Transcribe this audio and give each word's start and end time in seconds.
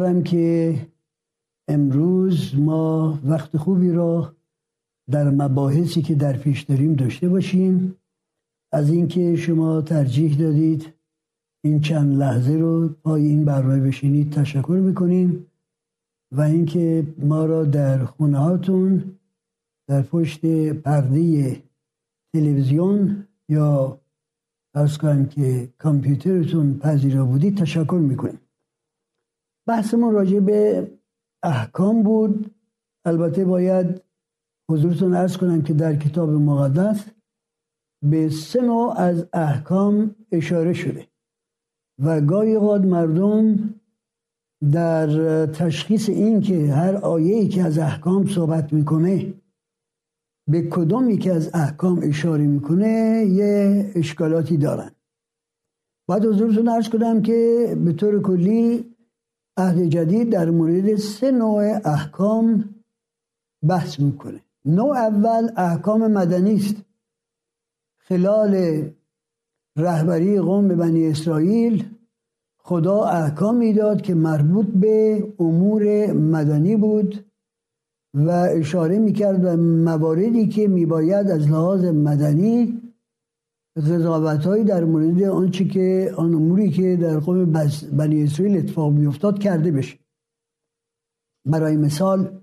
امیدوارم 0.00 0.22
که 0.22 0.74
امروز 1.68 2.54
ما 2.58 3.18
وقت 3.24 3.56
خوبی 3.56 3.92
را 3.92 4.34
در 5.10 5.30
مباحثی 5.30 6.02
که 6.02 6.14
در 6.14 6.36
پیش 6.36 6.62
داریم 6.62 6.94
داشته 6.94 7.28
باشیم. 7.28 7.96
از 8.72 8.90
اینکه 8.90 9.36
شما 9.36 9.82
ترجیح 9.82 10.38
دادید 10.38 10.92
این 11.64 11.80
چند 11.80 12.16
لحظه 12.16 12.52
رو 12.56 12.88
پای 12.88 13.26
این 13.26 13.44
برنامه 13.44 13.80
بشینید 13.80 14.32
تشکر 14.32 14.80
می‌کنیم 14.82 15.46
و 16.32 16.40
اینکه 16.40 17.06
ما 17.18 17.44
را 17.44 17.64
در 17.64 18.04
خونه 18.04 18.38
هاتون 18.38 19.04
در 19.88 20.02
پشت 20.02 20.46
پرده 20.72 21.62
تلویزیون 22.34 23.26
یا 23.48 24.00
ارز 24.74 24.98
کنم 24.98 25.26
که 25.26 25.68
کامپیوترتون 25.78 26.78
پذیرا 26.78 27.24
بودید 27.24 27.56
تشکر 27.56 28.00
می‌کنیم. 28.08 28.38
بحثمون 29.70 30.14
راجع 30.14 30.40
به 30.40 30.90
احکام 31.42 32.02
بود. 32.02 32.54
البته 33.04 33.44
باید 33.44 34.02
حضورتون 34.70 35.14
ارز 35.14 35.36
کنم 35.36 35.62
که 35.62 35.74
در 35.74 35.96
کتاب 35.96 36.30
مقدس 36.30 37.04
به 38.10 38.28
سه 38.28 38.60
نوع 38.60 39.00
از 39.00 39.26
احکام 39.32 40.14
اشاره 40.32 40.72
شده 40.72 41.06
و 42.04 42.20
گاهی 42.20 42.58
قاد 42.58 42.86
مردم 42.86 43.74
در 44.72 45.46
تشخیص 45.46 46.08
این 46.08 46.40
که 46.40 46.72
هر 46.72 46.96
آیه 46.96 47.48
که 47.48 47.62
از 47.62 47.78
احکام 47.78 48.26
صحبت 48.26 48.72
می‌کنه 48.72 49.34
به 50.50 50.62
کدوم 50.62 51.10
یکی 51.10 51.30
از 51.30 51.50
احکام 51.54 52.00
اشاره 52.02 52.46
می‌کنه 52.46 53.24
یه 53.26 53.92
اشکالاتی 53.94 54.56
دارن. 54.56 54.90
بعد 56.08 56.24
حضورتون 56.24 56.68
ارز 56.68 56.88
کنم 56.88 57.22
که 57.22 57.38
به 57.84 57.92
طور 57.92 58.22
کلی 58.22 58.84
عهد 59.56 59.82
جدید 59.82 60.32
در 60.32 60.50
مورد 60.50 60.96
سه 60.96 61.30
نوع 61.30 61.80
احکام 61.84 62.74
بحث 63.68 64.00
می‌کنه. 64.00 64.40
نوع 64.64 64.96
اول 64.96 65.50
احکام 65.56 66.06
مدنی 66.06 66.54
است. 66.54 66.76
خلال 67.98 68.82
رهبری 69.76 70.40
قوم 70.40 70.68
بنی 70.68 71.06
اسرائیل 71.06 71.84
خدا 72.58 73.04
احکام 73.04 73.56
می‌داد 73.56 74.02
که 74.02 74.14
مربوط 74.14 74.66
به 74.66 75.24
امور 75.38 76.12
مدنی 76.12 76.76
بود 76.76 77.24
و 78.14 78.30
اشاره 78.30 78.98
می‌کرد 78.98 79.40
به 79.40 79.56
مواردی 79.56 80.48
که 80.48 80.68
میباید 80.68 81.30
از 81.30 81.48
لحاظ 81.48 81.84
مدنی 81.84 82.82
قضاوت 83.76 84.66
در 84.66 84.84
مورد 84.84 85.22
آنچه 85.22 85.64
که 85.64 86.14
آن 86.16 86.34
اموری 86.34 86.70
که 86.70 86.96
در 86.96 87.18
قوم 87.18 87.52
بنی 87.92 88.22
اسرائیل 88.22 88.58
اتفاق 88.58 88.92
میافتاد 88.92 89.38
کرده 89.38 89.72
بشه. 89.72 89.98
برای 91.46 91.76
مثال 91.76 92.40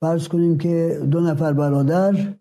فرض 0.00 0.28
کنیم 0.28 0.58
که 0.58 1.06
دو 1.10 1.20
نفر 1.20 1.52
برادر 1.52 2.34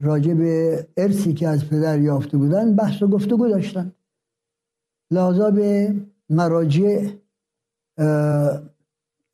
راجع 0.00 0.34
به 0.34 0.86
ارسی 0.96 1.34
که 1.34 1.48
از 1.48 1.68
پدر 1.68 2.00
یافته 2.00 2.38
بودن 2.38 2.76
بحث 2.76 3.02
و 3.02 3.06
گفتگو 3.06 3.48
داشتن. 3.48 3.92
لحاظا 5.10 5.50
به 5.50 5.94
مراجع 6.30 7.08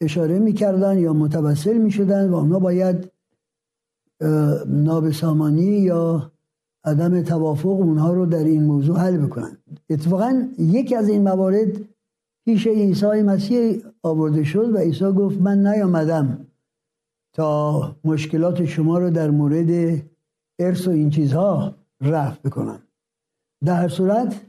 اشاره 0.00 0.38
می‌کردن 0.38 0.98
یا 0.98 1.12
متوسل 1.12 1.78
می‌شدن 1.78 2.30
و 2.30 2.34
اونا 2.34 2.58
باید 2.58 3.12
نابسامانی 4.66 5.62
یا 5.62 6.32
عدم 6.84 7.22
توافق 7.22 7.80
اونها 7.80 8.12
رو 8.12 8.26
در 8.26 8.44
این 8.44 8.64
موضوع 8.64 8.98
حل 8.98 9.16
بکنن. 9.16 9.58
اتفاقا 9.90 10.48
یکی 10.58 10.96
از 10.96 11.08
این 11.08 11.22
موارد 11.22 11.80
پیش 12.44 12.66
عیسی 12.66 13.22
مسیح 13.22 13.82
آورده 14.02 14.44
شد 14.44 14.74
و 14.74 14.78
عیسی 14.78 15.04
گفت 15.04 15.40
من 15.40 15.66
نیامدم 15.66 16.46
تا 17.32 17.96
مشکلات 18.04 18.64
شما 18.64 18.98
رو 18.98 19.10
در 19.10 19.30
مورد 19.30 20.02
ارث 20.58 20.88
و 20.88 20.90
این 20.90 21.10
چیزها 21.10 21.74
رفع 22.00 22.48
بکنم. 22.48 22.82
در 23.64 23.88
صورت 23.88 24.40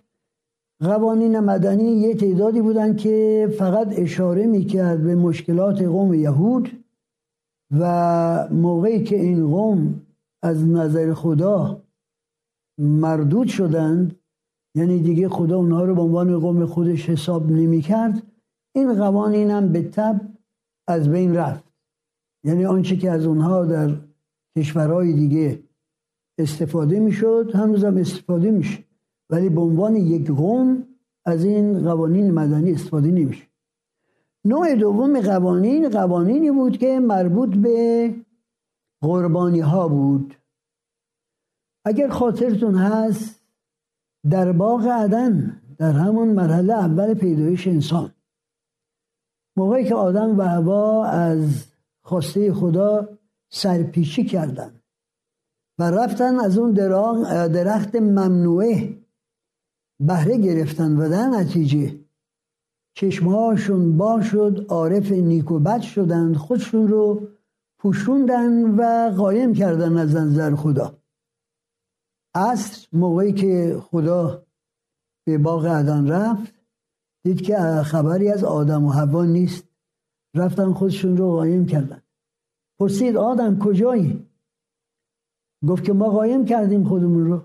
قوانین 0.79 1.39
مدنی 1.39 1.83
یه 1.83 2.15
تعدادی 2.15 2.61
بودن 2.61 2.95
که 2.95 3.47
فقط 3.57 3.87
اشاره 3.91 4.45
می‌کرد 4.45 5.03
به 5.03 5.15
مشکلات 5.15 5.81
قوم 5.81 6.13
یهود 6.13 6.69
و 7.79 8.47
موقعی 8.51 9.03
که 9.03 9.15
این 9.15 9.47
قوم 9.47 10.01
از 10.41 10.67
نظر 10.67 11.13
خدا 11.13 11.82
مردود 12.77 13.47
شدند 13.47 14.15
یعنی 14.75 14.99
دیگه 14.99 15.29
خدا 15.29 15.57
اونها 15.57 15.83
رو 15.85 15.95
به 15.95 16.01
عنوان 16.01 16.39
قوم 16.39 16.65
خودش 16.65 17.09
حساب 17.09 17.51
نمی‌کرد. 17.51 18.23
این 18.75 18.93
قوانین 18.93 19.51
هم 19.51 19.71
به 19.71 19.81
تب 19.81 20.21
از 20.87 21.09
بین 21.09 21.35
رفت. 21.35 21.63
یعنی 22.43 22.65
آنچه 22.65 22.97
که 22.97 23.11
از 23.11 23.25
اونها 23.25 23.65
در 23.65 23.95
کشورهای 24.57 25.13
دیگه 25.13 25.59
استفاده 26.37 26.99
می‌شد 26.99 27.51
هنوزم 27.53 27.97
استفاده 27.97 28.51
میشه. 28.51 28.83
ولی 29.29 29.49
به 29.49 29.61
عنوان 29.61 29.95
یک 29.95 30.31
قوم 30.31 30.83
از 31.25 31.45
این 31.45 31.83
قوانین 31.83 32.31
مدنی 32.31 32.71
استفاده 32.71 33.11
نمیشه. 33.11 33.43
نوع 34.45 34.75
دوم 34.75 35.21
قوانین 35.21 35.89
قوانینی 35.89 36.51
بود 36.51 36.77
که 36.77 36.99
مربوط 36.99 37.49
به 37.49 38.15
قربانی 39.01 39.59
ها 39.59 39.87
بود. 39.87 40.35
اگر 41.85 42.09
خاطرتون 42.09 42.75
هست 42.75 43.43
در 44.29 44.51
باغ 44.51 44.87
عدن 44.87 45.61
در 45.77 45.91
همون 45.91 46.27
مرحله 46.27 46.73
اول 46.73 47.13
پیدایش 47.13 47.67
انسان. 47.67 48.13
موقعی 49.57 49.85
که 49.85 49.95
آدم 49.95 50.37
و 50.37 50.41
هوا 50.41 51.05
از 51.05 51.65
خواسته 52.01 52.53
خدا 52.53 53.09
سرپیچی 53.49 54.25
کردند 54.25 54.83
و 55.79 55.91
رفتن 55.91 56.39
از 56.39 56.57
اون 56.57 56.71
درخت 57.47 57.95
ممنوعه 57.95 58.97
بهره 59.99 60.37
گرفتن 60.37 60.97
و 60.97 61.09
در 61.09 61.27
نتیجه 61.27 61.99
چشمهاشون 62.95 63.97
با 63.97 64.21
شد 64.21 64.65
عارف 64.69 65.11
نیک 65.11 65.51
و 65.51 65.59
بد 65.59 65.81
شدند 65.81 66.35
خودشون 66.35 66.87
رو 66.87 67.27
پوشوندن 67.79 68.75
و 68.75 69.11
قایم 69.17 69.53
کردن 69.53 69.97
از 69.97 70.15
نظر 70.15 70.55
خدا. 70.55 71.02
عصر 72.35 72.87
موقعی 72.93 73.33
که 73.33 73.81
خدا 73.91 74.45
به 75.25 75.37
باغ 75.37 75.65
عدن 75.65 76.07
رفت 76.07 76.53
دید 77.23 77.41
که 77.41 77.55
خبری 77.85 78.29
از 78.29 78.43
آدم 78.43 78.85
و 78.85 78.89
هوا 78.89 79.25
نیست. 79.25 79.67
رفتن 80.35 80.73
خودشون 80.73 81.17
رو 81.17 81.31
قایم 81.31 81.65
کردن. 81.65 82.01
پرسید 82.79 83.17
آدم 83.17 83.59
کجایی؟ 83.59 84.29
گفت 85.67 85.83
که 85.83 85.93
ما 85.93 86.09
قایم 86.09 86.45
کردیم 86.45 86.83
خودمون 86.83 87.25
رو. 87.25 87.41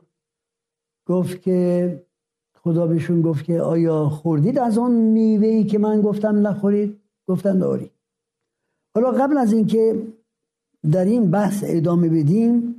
گفت 1.06 1.42
که 1.42 2.06
خدا 2.54 2.86
بهشون 2.86 3.22
گفت 3.22 3.44
که 3.44 3.60
آیا 3.60 4.08
خوردید 4.08 4.58
از 4.58 4.78
آن 4.78 4.92
میوه 4.92 5.64
که 5.64 5.78
من 5.78 6.00
گفتم 6.00 6.46
نخورید؟ 6.46 7.00
گفتن 7.28 7.58
داری 7.58 7.90
حالا 8.94 9.10
قبل 9.10 9.38
از 9.38 9.52
اینکه 9.52 10.02
در 10.92 11.04
این 11.04 11.30
بحث 11.30 11.64
ادامه 11.66 12.08
بدیم 12.08 12.77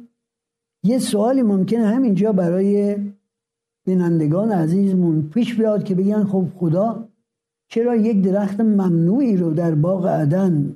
یه 0.83 0.99
سوالی 0.99 1.41
ممکنه 1.41 1.87
همینجا 1.87 2.31
برای 2.31 2.97
بینندگان 3.85 4.51
عزیزمون 4.51 5.29
پیش 5.33 5.55
بیاد 5.55 5.83
که 5.83 5.95
بگن 5.95 6.23
خب 6.23 6.45
خدا 6.59 7.09
چرا 7.67 7.95
یک 7.95 8.21
درخت 8.21 8.59
ممنوعی 8.59 9.37
رو 9.37 9.53
در 9.53 9.75
باغ 9.75 10.07
عدن 10.07 10.75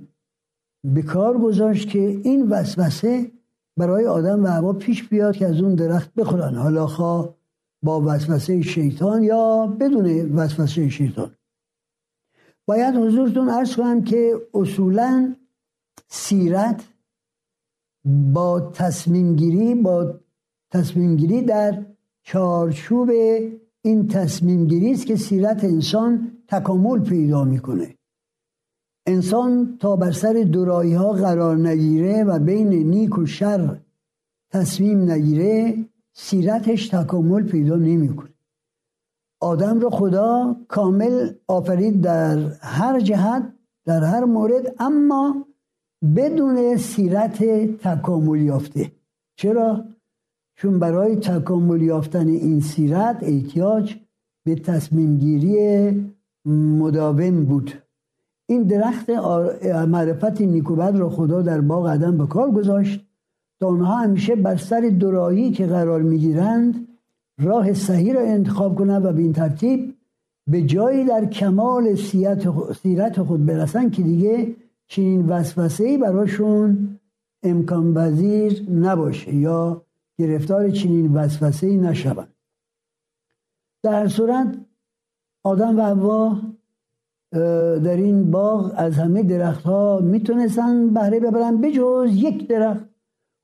به 0.83 1.01
کار 1.01 1.37
گذاشت 1.37 1.89
که 1.89 1.99
این 1.99 2.49
وسوسه 2.49 3.31
برای 3.77 4.05
آدم 4.05 4.43
و 4.43 4.47
هوا 4.47 4.73
پیش 4.73 5.09
بیاد 5.09 5.35
که 5.35 5.47
از 5.47 5.61
اون 5.61 5.75
درخت 5.75 6.13
بخورن؟ 6.13 6.55
حالا 6.55 6.87
خواه 6.87 7.35
با 7.83 8.01
وسوسه 8.01 8.61
شیطان 8.61 9.23
یا 9.23 9.75
بدون 9.79 10.35
وسوسه 10.35 10.89
شیطان؟ 10.89 11.31
باید 12.65 12.95
حضورتون 12.95 13.49
ارز 13.49 13.75
کنم 13.75 14.03
که 14.03 14.35
اصولا 14.53 15.35
سیرت 16.07 16.83
با 18.05 18.59
تصمیم 18.59 19.35
گیری 19.35 19.75
با 19.75 20.19
تصمیم 20.71 21.15
گیری 21.15 21.41
در 21.41 21.85
چارچوب 22.23 23.09
این 23.81 24.07
تصمیم 24.07 24.67
گیری 24.67 24.91
است 24.91 25.05
که 25.05 25.15
سیرت 25.15 25.63
انسان 25.63 26.31
تکامل 26.47 26.99
پیدا 26.99 27.43
می‌کنه. 27.43 27.95
انسان 29.07 29.77
تا 29.79 29.95
بر 29.95 30.11
سر 30.11 30.33
دورایی 30.51 30.93
ها 30.93 31.11
قرار 31.11 31.57
نگیره 31.57 32.23
و 32.23 32.39
بین 32.39 32.69
نیک 32.69 33.17
و 33.17 33.25
شر 33.25 33.77
تصمیم 34.51 35.11
نگیره 35.11 35.85
سیرتش 36.13 36.87
تکامل 36.87 37.43
پیدا 37.43 37.75
نمی‌کنه. 37.75 38.29
آدم 39.41 39.79
رو 39.79 39.89
خدا 39.89 40.55
کامل 40.67 41.33
آفرید 41.47 42.01
در 42.01 42.37
هر 42.61 42.99
جهت 42.99 43.53
در 43.85 44.03
هر 44.03 44.23
مورد 44.25 44.75
اما 44.79 45.45
بدون 46.15 46.77
سیرت 46.77 47.43
تکامل 47.77 48.41
یافته. 48.41 48.91
چرا؟ 49.35 49.85
چون 50.55 50.79
برای 50.79 51.15
تکامل 51.15 51.81
یافتن 51.81 52.27
این 52.27 52.59
سیرت 52.59 53.17
احتیاج 53.21 53.95
به 54.45 54.55
تصمیم 54.55 55.17
گیری 55.17 56.13
مداوم 56.45 57.45
بود. 57.45 57.73
این 58.49 58.63
درخت 58.63 59.09
معرفت 59.87 60.41
نیکوبد 60.41 60.95
را 60.95 61.09
خدا 61.09 61.41
در 61.41 61.61
باغ 61.61 61.87
عدم 61.87 62.17
به 62.17 62.25
کار 62.25 62.51
گذاشت. 62.51 63.05
تا 63.59 63.67
آنها 63.67 63.95
همیشه 63.95 64.35
بر 64.35 64.57
سر 64.57 64.79
دورایی 64.99 65.51
که 65.51 65.65
قرار 65.67 66.01
می‌گیرند 66.01 66.87
راه 67.39 67.73
صحیح 67.73 68.13
را 68.13 68.21
انتخاب 68.21 68.75
کنند 68.75 69.05
و 69.05 69.11
به 69.11 69.21
این 69.21 69.33
ترتیب 69.33 69.93
به 70.47 70.61
جایی 70.61 71.05
در 71.05 71.25
کمال 71.25 71.95
سیرت 72.81 73.21
خود 73.21 73.45
برسن 73.45 73.89
که 73.89 74.01
دیگه 74.01 74.55
چنین 74.93 75.29
وسوسه 75.29 75.83
ای 75.83 75.97
براشون 75.97 76.99
امکان 77.43 77.93
پذیر 77.93 78.69
نباشه 78.69 79.35
یا 79.35 79.85
گرفتار 80.17 80.69
چنین 80.69 81.13
وسوسه 81.13 81.67
ای 81.67 81.77
نشوند. 81.77 82.33
در 83.83 84.07
صورت 84.07 84.57
آدم 85.43 85.77
و 85.77 85.81
هوا 85.81 86.41
در 87.79 87.97
این 87.97 88.31
باغ 88.31 88.73
از 88.75 88.97
همه 88.97 89.23
درخت 89.23 89.63
ها 89.63 89.99
می‌تونستن 90.03 90.93
بهره 90.93 91.19
ببرن 91.19 91.61
بجز 91.61 92.15
یک 92.15 92.47
درخت. 92.47 92.85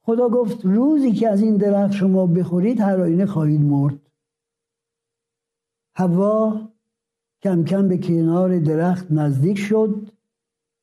خدا 0.01 0.29
گفت 0.29 0.65
روزی 0.65 1.11
که 1.11 1.29
از 1.29 1.41
این 1.41 1.57
درخت 1.57 1.93
شما 1.93 2.27
بخورید 2.27 2.81
هر 2.81 3.01
آینه 3.01 3.25
خواهید 3.25 3.61
مرد. 3.61 3.99
هوا 5.95 6.61
کم 7.41 7.63
کم 7.63 7.87
به 7.87 7.97
کنار 7.97 8.59
درخت 8.59 9.11
نزدیک 9.11 9.57
شد. 9.57 10.18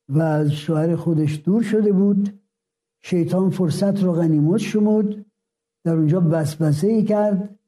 و 0.09 0.21
از 0.21 0.51
شوهر 0.51 0.95
خودش 0.95 1.41
دور 1.45 1.63
شده 1.63 1.91
بود. 1.91 2.39
شیطان 2.99 3.49
فرصت 3.49 4.03
رو 4.03 4.13
غنیمت 4.13 4.57
شمود 4.57 5.25
در 5.83 5.95
اونجا 5.95 6.27
وسوسه 6.31 6.87
ای 6.87 7.03
کرد 7.03 7.59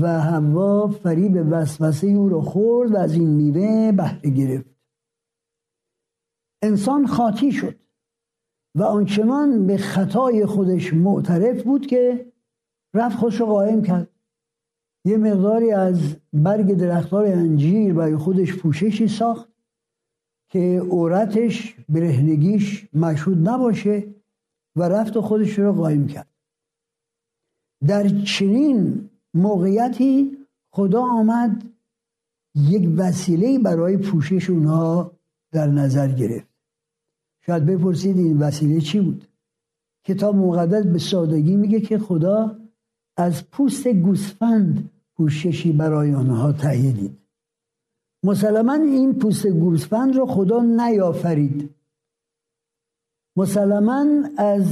و 0.00 0.20
هوا 0.20 0.88
فریب 0.88 1.46
وسوسه 1.50 2.06
او 2.06 2.28
رو 2.28 2.40
خورد 2.40 2.92
و 2.92 2.96
از 2.96 3.14
این 3.14 3.30
میوه 3.30 3.92
بهره 3.92 4.30
گرفت. 4.30 4.70
انسان 6.62 7.06
خاطی 7.06 7.52
شد 7.52 7.76
و 8.74 8.82
آنچنان 8.82 9.66
به 9.66 9.76
خطای 9.76 10.46
خودش 10.46 10.94
معترف 10.94 11.62
بود 11.62 11.86
که 11.86 12.32
رفت 12.94 13.16
خودش 13.16 13.40
رو 13.40 13.46
قائم 13.46 13.82
کرد. 13.82 14.10
یه 15.04 15.16
مقداری 15.16 15.72
از 15.72 16.16
برگ 16.32 16.72
درختار 16.72 17.26
انجیر 17.26 17.94
برای 17.94 18.16
خودش 18.16 18.56
پوششی 18.56 19.08
ساخت. 19.08 19.48
که 20.50 20.82
عورتش 20.90 21.76
برهنگیش 21.88 22.88
مشهود 22.94 23.48
نباشه 23.48 24.14
و 24.76 24.82
رفت 24.82 25.16
و 25.16 25.22
خودش 25.22 25.58
رو 25.58 25.72
قایم 25.72 26.06
کرد. 26.06 26.28
در 27.86 28.08
چنین 28.08 29.10
موقعیتی 29.34 30.36
خدا 30.72 31.02
آمد 31.02 31.62
یک 32.54 32.88
وسیله 32.96 33.58
برای 33.58 33.96
پوشش 33.96 34.50
اونها 34.50 35.12
در 35.52 35.66
نظر 35.66 36.08
گرفت. 36.08 36.48
شاید 37.46 37.66
بپرسید 37.66 38.18
این 38.18 38.38
وسیله 38.38 38.80
چی 38.80 39.00
بود؟ 39.00 39.28
کتاب 40.04 40.36
مقدس 40.36 40.86
به 40.86 40.98
سادگی 40.98 41.56
میگه 41.56 41.80
که 41.80 41.98
خدا 41.98 42.58
از 43.16 43.50
پوست 43.50 43.88
گوسفند 43.88 44.90
پوششی 45.16 45.72
برای 45.72 46.14
آنها 46.14 46.52
تهیه 46.52 46.92
دید 46.92 47.19
مسلما 48.22 48.72
این 48.72 49.14
پوست 49.14 49.46
گوسفند 49.46 50.16
رو 50.16 50.26
خدا 50.26 50.62
نیافرید. 50.62 51.70
مسلما 53.36 54.06
از 54.36 54.64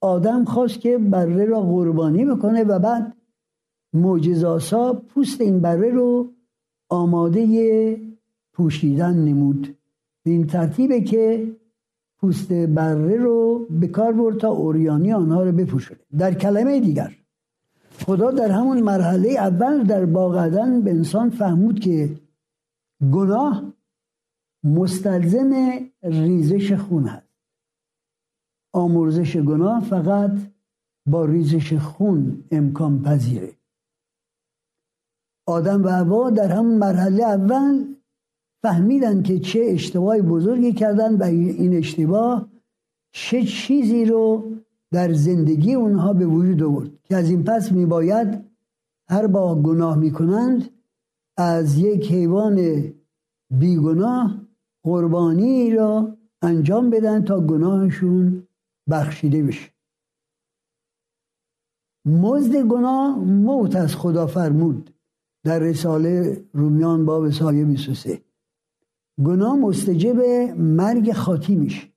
آدم 0.00 0.44
خواست 0.44 0.80
که 0.80 0.98
بره 0.98 1.44
را 1.44 1.60
قربانی 1.60 2.24
بکنه 2.24 2.64
و 2.64 2.78
بعد 2.78 3.16
معجزاسا 3.92 4.92
پوست 4.92 5.40
این 5.40 5.60
بره 5.60 5.90
رو 5.90 6.32
آماده 6.88 8.00
پوشیدن 8.52 9.14
نمود. 9.14 9.76
به 10.22 10.30
این 10.30 10.46
ترتیبه 10.46 11.00
که 11.00 11.52
پوست 12.18 12.52
بره 12.52 13.16
رو 13.16 13.66
به 13.70 13.86
کار 13.86 14.12
برد 14.12 14.36
تا 14.36 14.48
اوریانی 14.48 15.12
آنها 15.12 15.42
رو 15.42 15.52
بپوشونه. 15.52 16.00
در 16.18 16.34
کلمه 16.34 16.80
دیگر 16.80 17.16
خدا 18.06 18.30
در 18.30 18.50
همون 18.50 18.80
مرحله 18.80 19.30
اول 19.30 19.82
در 19.82 20.04
باغدن 20.04 20.80
به 20.80 20.90
انسان 20.90 21.30
فهمود 21.30 21.80
که 21.80 22.10
گناه 23.12 23.72
مستلزم 24.64 25.52
ریزش 26.02 26.72
خون 26.72 27.04
هست. 27.04 27.26
آمرزش 28.72 29.36
گناه 29.36 29.84
فقط 29.84 30.38
با 31.06 31.24
ریزش 31.24 31.72
خون 31.72 32.44
امکان 32.50 33.02
پذیره. 33.02 33.52
آدم 35.48 35.84
و 35.84 35.88
هوا 35.88 36.30
در 36.30 36.52
همون 36.52 36.78
مرحله 36.78 37.24
اول 37.24 37.94
فهمیدن 38.62 39.22
که 39.22 39.38
چه 39.38 39.60
اشتباهی 39.68 40.22
بزرگی 40.22 40.72
کردن 40.72 41.16
و 41.16 41.22
این 41.22 41.76
اشتباه 41.76 42.48
چه 43.12 43.42
چیزی 43.42 44.04
رو 44.04 44.52
در 44.92 45.12
زندگی 45.12 45.74
اونها 45.74 46.12
به 46.12 46.26
وجود 46.26 46.62
آورد 46.62 46.90
که 47.04 47.16
از 47.16 47.30
این 47.30 47.44
پس 47.44 47.72
میباید 47.72 48.44
هر 49.08 49.26
با 49.26 49.54
گناه 49.54 49.96
می‌کنند 49.98 50.75
از 51.36 51.78
یک 51.78 52.12
حیوان 52.12 52.84
بیگناه 53.50 54.40
قربانی 54.84 55.70
را 55.70 56.16
انجام 56.42 56.90
بدن 56.90 57.24
تا 57.24 57.40
گناهشون 57.40 58.48
بخشیده 58.90 59.42
بشه. 59.42 59.70
مزد 62.06 62.56
گناه 62.56 63.18
موت 63.18 63.76
از 63.76 63.96
خدا 63.96 64.26
فرمود 64.26 64.90
در 65.44 65.58
رساله 65.58 66.44
رومیان 66.52 67.04
باب 67.04 67.30
سایه 67.30 67.64
23 67.64 68.22
گناه 69.24 69.56
مستجب 69.56 70.20
مرگ 70.56 71.12
خاطی 71.12 71.56
میشه 71.56 71.88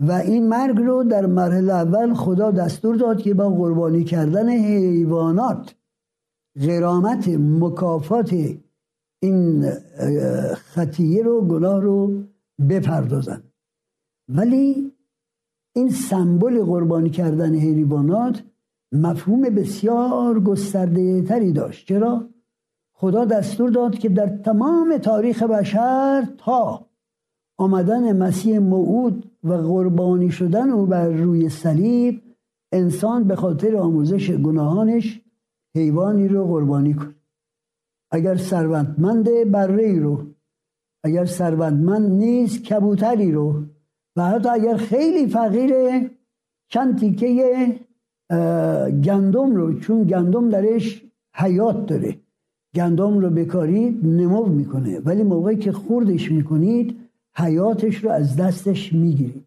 و 0.00 0.12
این 0.12 0.48
مرگ 0.48 0.76
رو 0.78 1.04
در 1.04 1.26
مرحله 1.26 1.72
اول 1.72 2.14
خدا 2.14 2.50
دستور 2.50 2.96
داد 2.96 3.22
که 3.22 3.34
با 3.34 3.50
قربانی 3.50 4.04
کردن 4.04 4.48
حیوانات 4.48 5.74
غرامت 6.56 7.28
مکافات 7.38 8.34
این 9.22 9.70
خطیه 10.54 11.22
رو 11.22 11.40
گناه 11.40 11.80
رو 11.80 12.22
بپردازن 12.68 13.42
ولی 14.28 14.92
این 15.74 15.90
سمبل 15.90 16.64
قربانی 16.64 17.10
کردن 17.10 17.54
حیوانات 17.54 18.42
مفهوم 18.92 19.42
بسیار 19.42 20.40
گسترده 20.40 21.22
تری 21.22 21.52
داشت 21.52 21.86
چرا؟ 21.88 22.28
خدا 22.92 23.24
دستور 23.24 23.70
داد 23.70 23.98
که 23.98 24.08
در 24.08 24.26
تمام 24.26 24.98
تاریخ 24.98 25.42
بشر 25.42 26.28
تا 26.38 26.86
آمدن 27.58 28.16
مسیح 28.16 28.58
موعود 28.58 29.30
و 29.44 29.52
قربانی 29.52 30.30
شدن 30.30 30.70
او 30.70 30.86
بر 30.86 31.08
روی 31.08 31.48
صلیب 31.48 32.22
انسان 32.72 33.24
به 33.24 33.36
خاطر 33.36 33.76
آموزش 33.76 34.30
گناهانش 34.30 35.20
حیوانی 35.76 36.28
رو 36.28 36.46
قربانی 36.46 36.94
کنه 36.94 37.14
اگر 38.10 38.36
ثروتمند 38.36 39.50
بره 39.50 39.98
رو 40.00 40.26
اگر 41.04 41.24
ثروتمند 41.24 42.10
نیست 42.12 42.62
کبوتری 42.62 43.32
رو. 43.32 43.62
و 44.16 44.24
حتی 44.24 44.48
اگر 44.48 44.76
خیلی 44.76 45.26
فقیره 45.26 46.10
چند 46.68 46.98
تیکه 46.98 47.80
گندم 49.04 49.56
رو 49.56 49.80
چون 49.80 50.04
گندم 50.04 50.48
درش 50.48 51.04
حیات 51.34 51.86
داره. 51.86 52.16
گندم 52.74 53.18
رو 53.18 53.30
بکارید 53.30 54.06
نمو 54.06 54.46
می‌کنه. 54.46 55.00
ولی 55.00 55.22
موقعی 55.22 55.56
که 55.56 55.72
خوردش 55.72 56.32
می‌کنید 56.32 57.00
حیاتش 57.36 57.96
رو 57.96 58.10
از 58.10 58.36
دستش 58.36 58.92
می‌گیرید. 58.92 59.46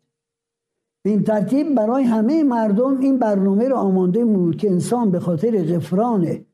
به 1.04 1.10
این 1.10 1.24
ترتیب 1.24 1.76
برای 1.76 2.04
همه 2.04 2.44
مردم 2.44 3.00
این 3.00 3.20
برنامه 3.20 3.68
رو 3.68 3.76
آماده 3.76 4.26
بود 4.26 4.58
که 4.58 4.72
انسان 4.72 5.12
به 5.12 5.20
خاطر 5.20 5.64
غفران 5.64 6.46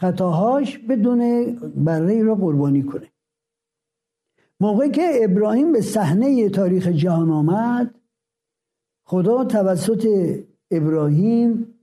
خطاهاش 0.00 0.78
بدون 0.78 1.44
بره 1.76 2.22
رو 2.22 2.34
قربانی 2.34 2.82
کنه. 2.82 3.08
موقعی 4.60 4.90
که 4.90 5.10
ابراهیم 5.22 5.72
به 5.72 5.80
صحنه 5.80 6.48
تاریخ 6.48 6.88
جهان 6.88 7.30
آمد 7.30 7.94
خدا 9.04 9.44
توسط 9.44 10.06
ابراهیم 10.70 11.74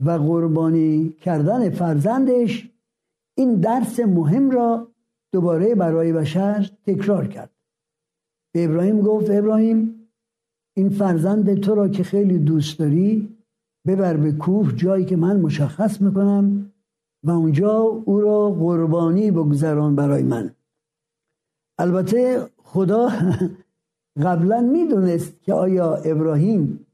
و 0.00 0.10
قربانی 0.10 1.16
کردن 1.20 1.70
فرزندش 1.70 2.70
این 3.34 3.54
درس 3.54 4.00
مهم 4.00 4.50
را 4.50 4.88
دوباره 5.32 5.74
برای 5.74 6.12
بشر 6.12 6.70
تکرار 6.86 7.26
کرد. 7.26 7.50
به 8.52 8.64
ابراهیم 8.64 9.00
گفت 9.00 9.30
ابراهیم 9.30 9.97
این 10.78 10.88
فرزند 10.88 11.60
تو 11.60 11.74
را 11.74 11.88
که 11.88 12.02
خیلی 12.02 12.38
دوست 12.38 12.78
داری 12.78 13.36
ببر 13.86 14.16
به 14.16 14.32
کوه 14.32 14.72
جایی 14.72 15.04
که 15.04 15.16
من 15.16 15.40
مشخص 15.40 16.00
می‌کنم 16.00 16.70
و 17.24 17.30
اونجا 17.30 17.72
او 18.04 18.20
را 18.20 18.50
قربانی 18.50 19.30
بگذران 19.30 19.96
برای 19.96 20.22
من. 20.22 20.50
البته 21.78 22.46
خدا 22.62 23.08
قبلا 24.24 24.60
می‌دونست 24.60 25.42
که 25.42 25.54
آیا 25.54 25.94
ابراهیم 25.94 26.86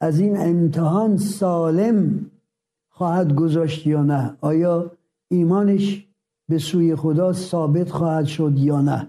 از 0.00 0.20
این 0.20 0.36
امتحان 0.36 1.16
سالم 1.16 2.26
خواهد 2.88 3.34
گذاشت 3.34 3.86
یا 3.86 4.02
نه. 4.02 4.36
آیا 4.40 4.90
ایمانش 5.28 6.06
به 6.48 6.58
سوی 6.58 6.96
خدا 6.96 7.32
ثابت 7.32 7.90
خواهد 7.90 8.24
شد 8.24 8.58
یا 8.58 8.80
نه. 8.80 9.06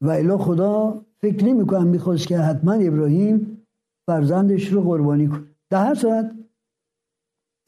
و 0.00 0.10
الا 0.10 0.38
خدا 0.38 1.00
فکر 1.18 1.44
نمی 1.44 1.66
کنم 1.66 1.86
می‌خواست 1.86 2.26
که 2.26 2.38
حتما 2.38 2.72
ابراهیم 2.72 3.61
فرزندش 4.06 4.68
رو 4.68 4.82
قربانی 4.82 5.28
کنه. 5.28 5.46
در 5.70 5.86
هر 5.86 5.94
صورت 5.94 6.34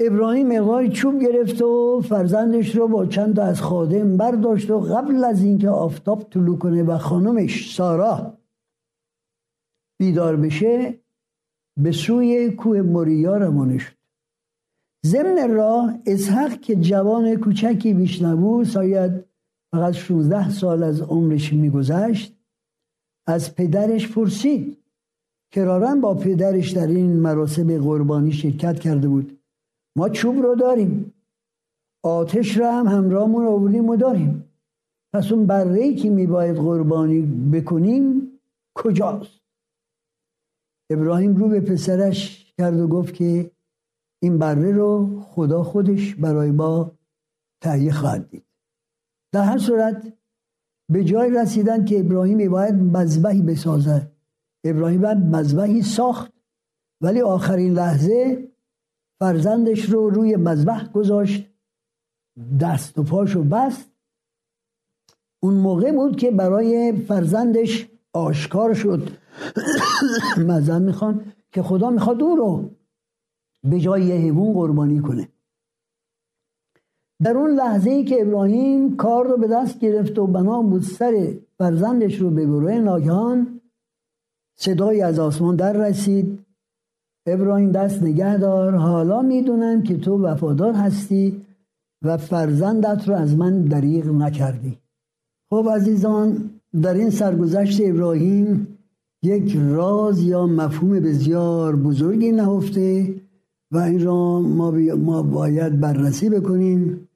ابراهیم 0.00 0.48
مقداری 0.48 0.88
چوب 0.88 1.20
گرفت 1.20 1.62
و 1.62 2.00
فرزندش 2.08 2.76
رو 2.76 2.88
با 2.88 3.06
چند 3.06 3.40
از 3.40 3.62
خادم 3.62 4.16
برداشت 4.16 4.70
و 4.70 4.80
قبل 4.80 5.24
از 5.24 5.42
اینکه 5.42 5.68
آفتاب 5.68 6.22
طلوع 6.30 6.58
کنه 6.58 6.82
و 6.82 6.98
خانمش 6.98 7.76
سارا 7.76 8.38
بیدار 10.00 10.36
بشه 10.36 11.00
به 11.80 11.92
سوی 11.92 12.50
کوه 12.50 12.82
موریا 12.82 13.36
روانه 13.36 13.78
شد. 13.78 13.96
ضمن 15.06 15.50
راه 15.50 15.98
اسحق 16.06 16.60
که 16.60 16.76
جوان 16.76 17.36
کوچکی 17.36 17.94
بیش 17.94 18.22
نبود 18.22 18.66
شاید 18.66 19.24
فقط 19.74 19.94
16 19.94 20.50
سال 20.50 20.82
از 20.82 21.00
عمرش 21.00 21.52
میگذشت 21.52 22.36
از 23.26 23.54
پدرش 23.54 24.12
پرسید 24.12 24.83
کرارن 25.54 26.00
با 26.00 26.14
پدرش 26.14 26.70
در 26.70 26.87
این 26.87 27.20
مراسم 27.20 27.78
قربانی 27.78 28.32
شرکت 28.32 28.80
کرده 28.80 29.08
بود. 29.08 29.38
ما 29.96 30.08
چوب 30.08 30.42
رو 30.42 30.54
داریم. 30.54 31.14
آتش 32.04 32.58
را 32.58 32.73
هم 32.73 32.87
همراهمون 32.87 33.46
آوردیم 33.46 33.88
و 33.88 33.96
داریم. 33.96 34.44
پس 35.12 35.32
اون 35.32 35.46
بره 35.46 35.94
که 35.94 36.11
میباید 36.11 36.56
قربانی 36.56 37.20
بکنیم 37.52 38.30
کجاست؟ 38.75 39.40
ابراهیم 40.90 41.37
رو 41.37 41.49
به 41.49 41.61
پسرش 41.61 42.52
کرد 42.58 42.80
و 42.80 42.88
گفت 42.88 43.14
که 43.14 43.50
این 44.23 44.38
بره 44.38 44.73
رو 44.73 45.20
خدا 45.20 45.62
خودش 45.62 46.14
برای 46.14 46.50
ما 46.50 46.92
تهیه 47.62 47.92
خواهد 47.92 48.30
دید. 48.30 48.44
در 49.32 49.44
هر 49.44 49.58
صورت 49.58 50.12
به 50.92 51.04
جای 51.04 51.30
رسیدن 51.30 51.84
که 51.84 52.00
ابراهیم 52.00 52.50
باید 52.50 52.75
مذبحی 52.75 53.42
بسازد 53.42 54.13
ابراهیم 54.64 55.00
مذبحی 55.12 55.83
ساخت 55.83 56.33
ولی 57.00 57.21
آخرین 57.21 57.73
لحظه 57.73 58.49
فرزندش 59.21 59.85
رو 59.85 60.11
روی 60.11 60.37
مذبح 60.37 60.92
گذاشت 60.92 61.50
دست 62.61 62.99
و 62.99 63.02
پاشو 63.02 63.42
بست. 63.42 63.90
اون 65.42 65.54
موقع 65.54 65.92
بود 65.92 66.16
که 66.16 66.30
برای 66.30 66.92
فرزندش 67.09 67.88
آشکار 68.12 68.75
شد. 68.75 69.11
مزن 70.49 70.83
می‌خوان 70.83 71.33
که 71.52 71.62
خدا 71.62 71.90
می‌خواد 71.90 72.23
او 72.23 72.37
رو 72.37 72.71
به 73.71 73.80
جای 73.80 74.02
یه 74.02 74.14
حیوان 74.14 74.52
قربانی 74.52 75.00
کنه. 75.00 75.28
در 77.23 77.37
اون 77.37 77.50
لحظه 77.50 77.90
ای 77.90 78.04
که 78.04 78.23
ابراهیم 78.23 78.97
کار 78.97 79.26
رو 79.26 79.37
به 79.37 79.47
دست 79.47 79.78
گرفت 79.78 80.18
و 80.18 80.26
بنا 80.26 80.62
بود 80.62 80.83
سر 80.83 81.35
فرزندش 81.59 82.21
رو 82.21 82.30
ببره 82.30 82.78
ناگهان 82.78 83.53
صدایی 84.56 85.00
از 85.00 85.18
آسمان 85.18 85.56
در 85.56 85.73
رسید. 85.73 86.38
ابراهیم 87.26 87.73
دست 87.73 88.02
نگه 88.02 88.37
دار. 88.37 88.76
حالا 88.76 89.23
می‌دونم 89.23 89.82
که 89.82 89.96
تو 89.96 90.23
وفادار 90.23 90.75
هستی 90.75 91.42
و 92.02 92.16
فرزندت 92.16 93.08
رو 93.08 93.14
از 93.14 93.37
من 93.37 93.62
دریغ 93.62 94.06
نکردی. 94.06 94.78
خب 95.50 95.68
عزیزان 95.75 96.50
در 96.82 96.94
این 96.94 97.11
سرگذشت 97.11 97.80
ابراهیم 97.84 98.78
یک 99.23 99.56
راز 99.56 100.23
یا 100.23 100.46
مفهوم 100.46 101.00
بسیار 101.00 101.76
بزرگی 101.76 102.32
نهفته 102.32 103.14
و 103.73 103.78
این 103.78 104.04
را 104.04 104.40
ما, 104.40 104.70
ما 104.96 105.23
باید 105.23 105.80
بررسی 105.80 106.28
بکنیم. 106.28 107.08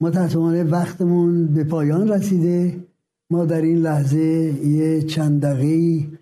متاسفانه 0.00 0.64
وقتمون 0.64 1.46
به 1.46 1.64
پایان 1.64 2.08
رسیده. 2.08 2.84
ما 3.30 3.44
در 3.44 3.62
این 3.62 3.78
لحظه 3.78 4.18
یه 4.66 5.02
چند 5.02 5.42
دقیقه 5.42 6.17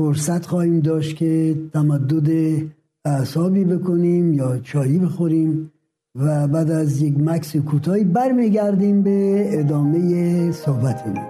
فرصت 0.00 0.46
خواهیم 0.46 0.80
داشت 0.80 1.16
که 1.16 1.56
تمدد 1.72 2.62
اعصابی 3.04 3.64
بکنیم 3.64 4.34
یا 4.34 4.58
چایی 4.58 4.98
بخوریم 4.98 5.72
و 6.14 6.48
بعد 6.48 6.70
از 6.70 7.02
یک 7.02 7.14
مکس 7.18 7.56
کوتاهی 7.56 8.04
برمیگردیم 8.04 9.02
به 9.02 9.46
ادامه 9.60 10.52
صحبتمون 10.52 11.26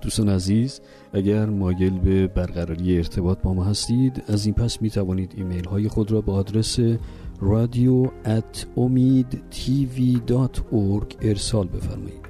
دوستان 0.00 0.28
عزیز 0.28 0.80
اگر 1.12 1.46
مایل 1.46 1.98
به 1.98 2.26
برقراری 2.26 2.96
ارتباط 2.96 3.38
با 3.42 3.54
ما 3.54 3.64
هستید 3.64 4.22
از 4.28 4.46
این 4.46 4.54
پس 4.54 4.82
می 4.82 4.90
توانید 4.90 5.34
ایمیل 5.36 5.64
های 5.64 5.88
خود 5.88 6.12
را 6.12 6.20
به 6.20 6.32
آدرس 6.32 6.78
ات 8.24 8.66
ارسال 11.22 11.68
بفرمایید. 11.68 12.21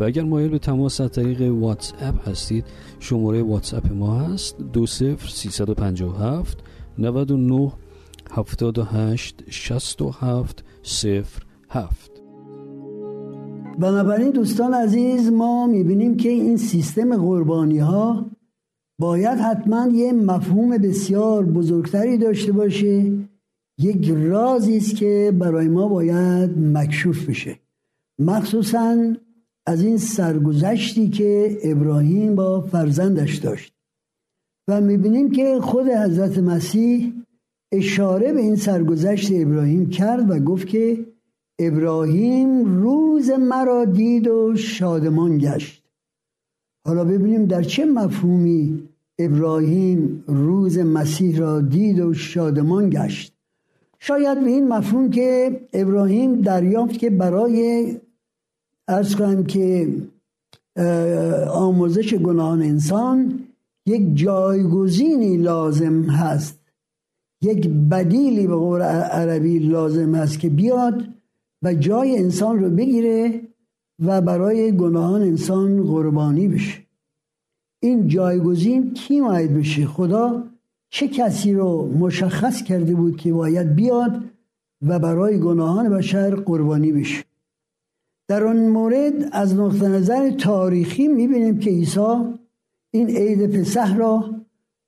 و 0.00 0.04
اگر 0.04 0.22
مایل 0.22 0.50
به 0.50 0.58
تماس 0.58 1.00
از 1.00 1.10
طریق 1.10 1.52
واتس 1.54 1.92
اپ 2.00 2.28
هستید 2.28 2.64
شماره 3.00 3.42
واتس 3.42 3.74
اپ 3.74 3.92
ما 3.92 4.18
هست 4.18 4.58
دو 4.72 4.86
سفر 4.86 5.28
سیصد 5.28 5.68
و 5.68 5.74
پنجاه 5.74 6.22
هفت 6.22 6.58
نود 6.98 7.30
و 7.30 7.36
نه 7.36 7.72
هفتاد 8.30 8.78
و 8.78 8.82
هشت 8.82 9.42
شست 9.50 10.02
و 10.02 10.10
هفت 10.10 10.64
سفر 10.82 11.42
هفت. 11.68 12.10
بنابراین 13.78 14.30
دوستان 14.30 14.74
عزیز 14.74 15.32
ما 15.32 15.66
می‌بینیم 15.66 16.16
که 16.16 16.28
این 16.28 16.56
سیستم 16.56 17.16
قربانی 17.16 17.78
ها 17.78 18.30
باید 19.00 19.38
حتما 19.38 19.88
یه 19.92 20.12
مفهوم 20.12 20.78
بسیار 20.78 21.44
بزرگتری 21.44 22.18
داشته 22.18 22.52
باشه 22.52 23.12
یک 23.78 24.10
رازی 24.10 24.76
است 24.76 24.96
که 24.96 25.32
برای 25.38 25.68
ما 25.68 25.88
باید 25.88 26.58
مکشوف 26.58 27.28
بشه. 27.28 27.58
مخصوصا 28.18 29.14
از 29.66 29.82
این 29.82 29.98
سرگذشتی 29.98 31.08
که 31.08 31.58
ابراهیم 31.62 32.34
با 32.34 32.60
فرزندش 32.60 33.36
داشت. 33.36 33.74
و 34.68 34.80
می‌بینیم 34.80 35.30
که 35.30 35.60
خود 35.60 35.88
حضرت 35.88 36.38
مسیح 36.38 37.12
اشاره 37.72 38.32
به 38.32 38.40
این 38.40 38.56
سرگذشت 38.56 39.30
ابراهیم 39.34 39.90
کرد 39.90 40.30
و 40.30 40.38
گفت 40.38 40.66
که 40.66 41.06
ابراهیم 41.58 42.64
روز 42.82 43.30
مرا 43.30 43.84
دید 43.84 44.28
و 44.28 44.56
شادمان 44.56 45.38
گشت. 45.38 45.84
حالا 46.86 47.04
ببینیم 47.04 47.46
در 47.46 47.62
چه 47.62 47.84
مفهومی 47.84 48.88
ابراهیم 49.18 50.24
روز 50.26 50.78
مسیح 50.78 51.38
را 51.38 51.60
دید 51.60 52.00
و 52.00 52.14
شادمان 52.14 52.90
گشت. 52.90 53.32
شاید 53.98 54.40
به 54.40 54.50
این 54.50 54.68
مفهوم 54.68 55.10
که 55.10 55.60
ابراهیم 55.72 56.40
دریافت 56.40 56.98
که 56.98 57.10
برای 57.10 57.96
ارز 58.92 59.14
کنم 59.16 59.44
که 59.44 59.88
آموزش 61.50 62.14
گناهان 62.14 62.62
انسان 62.62 63.38
یک 63.86 64.16
جایگزینی 64.16 65.36
لازم 65.36 66.02
هست. 66.02 66.58
یک 67.42 67.68
بدیلی 67.68 68.46
به 68.46 68.54
قول 68.54 68.82
عربی 68.82 69.58
لازم 69.58 70.14
هست 70.14 70.38
که 70.38 70.48
بیاد 70.48 71.04
و 71.62 71.74
جای 71.74 72.18
انسان 72.18 72.58
رو 72.58 72.70
بگیره 72.70 73.40
و 74.04 74.20
برای 74.20 74.76
گناهان 74.76 75.22
انسان 75.22 75.82
قربانی 75.82 76.48
بشه. 76.48 76.82
این 77.82 78.08
جایگزین 78.08 78.94
کی 78.94 79.20
باید 79.20 79.54
بشه؟ 79.54 79.86
خدا 79.86 80.44
چه 80.90 81.08
کسی 81.08 81.54
رو 81.54 81.92
مشخص 81.98 82.62
کرده 82.62 82.94
بود 82.94 83.16
که 83.16 83.32
باید 83.32 83.74
بیاد 83.74 84.24
و 84.86 84.98
برای 84.98 85.40
گناهان 85.40 85.88
بشر 85.90 86.34
قربانی 86.34 86.92
بشه؟ 86.92 87.24
در 88.32 88.44
آن 88.44 88.68
مورد 88.68 89.28
از 89.32 89.54
نقطه 89.54 89.88
نظر 89.88 90.30
تاریخی 90.30 91.08
می‌بینیم 91.08 91.58
که 91.58 91.70
عیسی 91.70 92.16
این 92.90 93.08
عید 93.16 93.46
پسح 93.46 93.96
را 93.96 94.30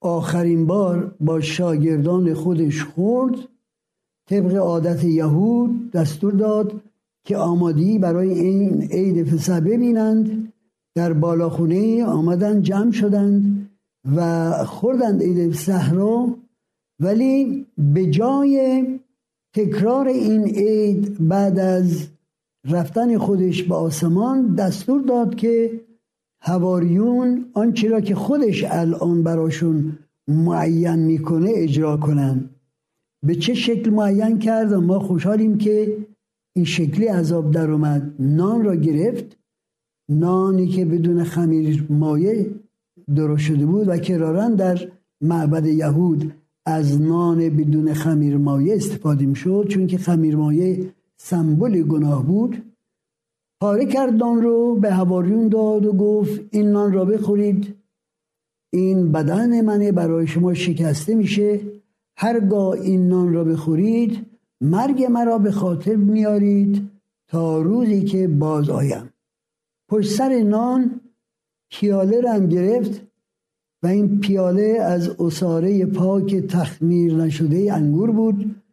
آخرین 0.01 0.67
بار 0.67 1.15
با 1.21 1.41
شاگردان 1.41 2.35
خودش 2.35 2.85
خورد. 2.85 3.35
طبق 4.29 4.55
عادت 4.55 5.05
یهود 5.05 5.91
دستور 5.91 6.33
داد 6.33 6.81
که 7.25 7.37
آمادی 7.37 7.99
برای 7.99 8.31
این 8.31 8.83
عید 8.83 9.29
فسح 9.29 9.61
ببینند. 9.61 10.53
در 10.95 11.13
بالاخونه 11.13 12.05
آمدن 12.05 12.63
جمع 12.63 12.93
شدند 12.93 13.71
و 14.17 14.51
خوردند 14.65 15.23
عید 15.23 15.55
صحرا 15.55 16.29
ولی 17.01 17.67
به 17.79 18.07
جای 18.07 18.85
تکرار 19.55 20.09
این 20.09 20.45
عید 20.45 21.29
بعد 21.29 21.59
از 21.59 22.14
رفتن 22.71 23.19
خودش 23.19 23.63
به 23.63 23.75
آسمان 23.75 24.55
دستور 24.55 25.01
داد 25.01 25.35
که 25.35 25.81
هواریون 26.41 27.45
آنچه 27.53 27.89
را 27.89 28.01
که 28.01 28.15
خودش 28.15 28.65
الان 28.65 29.23
براشون 29.23 29.99
معین 30.29 30.97
می‌کنه 30.97 31.51
اجرا 31.55 31.97
کنن. 31.97 32.51
به 33.27 33.35
چه 33.35 33.55
شکل 33.55 33.91
معین 33.91 34.39
کرد؟ 34.39 34.75
ما 34.75 34.99
خوشحالیم 34.99 35.59
که 35.59 35.97
این 36.57 36.65
شکلی 36.65 37.07
عذاب 37.07 37.51
در 37.51 37.71
اومد. 37.71 38.15
نان 38.19 38.65
را 38.65 38.77
گرفت. 38.77 39.37
نانی 40.09 40.67
که 40.67 40.85
بدون 40.85 41.25
خمیر 41.25 41.87
مایه 41.91 42.51
درست 43.15 43.43
شده 43.43 43.67
بود 43.67 43.89
و 43.89 43.97
کرارن 43.97 44.55
در 44.55 44.89
معبد 45.21 45.67
یهود 45.67 46.33
از 46.67 47.01
نان 47.01 47.49
بدون 47.49 47.95
خمیر 47.95 48.37
مایه 48.37 48.75
استفاده 48.75 49.27
می 49.27 49.37
شد 49.37 49.67
چون 49.69 49.87
که 49.87 49.99
خمیر 49.99 50.37
مایه 50.37 50.93
سمبل 51.25 51.83
گناه 51.83 52.27
بود 52.27 52.63
پاره 53.61 53.87
کرد 53.87 54.15
نان 54.15 54.43
رو 54.43 54.75
به 54.75 54.93
هواریون 54.93 55.49
داد 55.49 55.87
و 55.87 55.93
گفت 55.93 56.41
این 56.51 56.71
نان 56.71 56.93
را 56.93 57.05
بخورید. 57.05 57.75
این 58.73 59.13
بدن 59.13 59.61
منه 59.61 59.93
برای 59.93 60.27
شما 60.27 60.55
شکسته 60.55 61.15
میشه. 61.15 61.61
هرگاه 62.17 62.71
این 62.71 63.09
نان 63.09 63.33
را 63.33 63.45
بخورید 63.45 64.27
مرگ 64.61 65.05
مرا 65.05 65.39
به 65.39 65.51
خاطر 65.51 65.97
میارید 65.97 66.91
تا 67.29 67.63
روزی 67.63 68.05
که 68.05 68.29
باز 68.29 68.71
آیم. 68.71 69.13
پشت 69.89 70.11
سر 70.11 70.43
نان 70.43 71.01
پیاله 71.71 72.21
را 72.21 72.33
هم 72.33 72.49
گرفت 72.49 73.01
و 73.83 73.87
این 73.87 74.21
پیاله 74.21 74.79
از 74.81 75.21
اصاره 75.21 75.87
پاک 75.87 76.35
تخمیر 76.35 77.15
نشده 77.15 77.73
انگور 77.73 78.11
بود. 78.11 78.64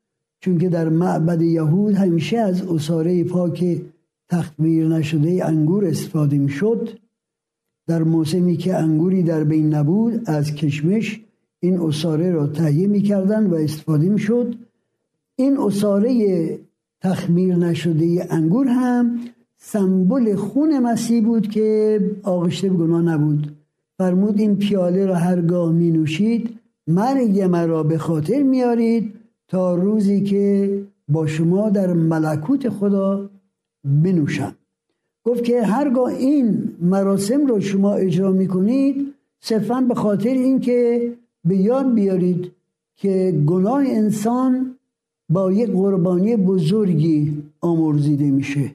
چون 0.42 0.58
که 0.58 0.70
در 0.70 0.90
معبد 0.90 1.42
یهود 1.42 1.96
همیشه 1.96 2.38
از 2.38 2.62
اصاره 2.62 3.24
پاک 3.24 3.82
تخمیر 4.30 4.88
نشده 4.88 5.46
انگور 5.46 5.86
استفاده 5.86 6.38
می 6.38 6.50
شد 6.50 6.90
در 7.88 8.04
موسمی 8.04 8.58
که 8.58 8.76
انگوری 8.76 9.24
در 9.24 9.44
بین 9.44 9.74
نبود 9.74 10.22
از 10.26 10.56
کشمش 10.56 11.22
این 11.60 11.80
اصاره 11.80 12.32
را 12.32 12.48
تهیه 12.48 12.88
می 12.88 13.02
کردن 13.02 13.48
و 13.48 13.56
استفاده 13.56 14.10
می 14.10 14.20
شد 14.20 14.56
این 15.36 15.58
اصاره 15.58 16.60
تخمیر 17.02 17.56
نشده 17.56 18.28
انگور 18.30 18.68
هم 18.68 19.20
سمبل 19.58 20.36
خون 20.36 20.80
مسیح 20.80 21.24
بود 21.26 21.48
که 21.48 22.00
آغشته 22.24 22.70
به 22.70 22.76
گناه 22.76 23.02
نبود. 23.02 23.56
فرمود 23.98 24.40
این 24.40 24.58
پیاله 24.58 25.06
را 25.06 25.16
هرگاه 25.16 25.72
می 25.72 25.92
نوشید 25.92 26.60
مرگ 26.88 27.42
مرا 27.42 27.84
به 27.84 27.98
خاطر 27.98 28.44
میارید 28.44 29.21
تا 29.52 29.76
روزی 29.76 30.22
که 30.22 30.82
با 31.08 31.28
شما 31.28 31.70
در 31.70 31.94
ملکوت 31.94 32.70
خدا 32.70 33.30
بنوشم. 34.04 34.56
گفت 35.24 35.44
که 35.44 35.64
هرگاه 35.64 36.10
این 36.10 36.76
مراسم 36.82 37.46
رو 37.46 37.62
شما 37.62 37.94
اجرا 37.94 38.32
می‌کنید 38.32 39.14
صرفا 39.40 39.82
به 39.82 39.96
خاطر 39.96 40.30
اینکه 40.30 41.12
به 41.46 41.58
یاد 41.58 41.94
بیارید 41.94 42.52
که 42.96 43.44
گناه 43.46 43.84
انسان 43.88 44.76
با 45.30 45.52
یک 45.52 45.70
قربانی 45.72 46.36
بزرگی 46.36 47.44
آمرزیده 47.62 48.32
میشه. 48.32 48.72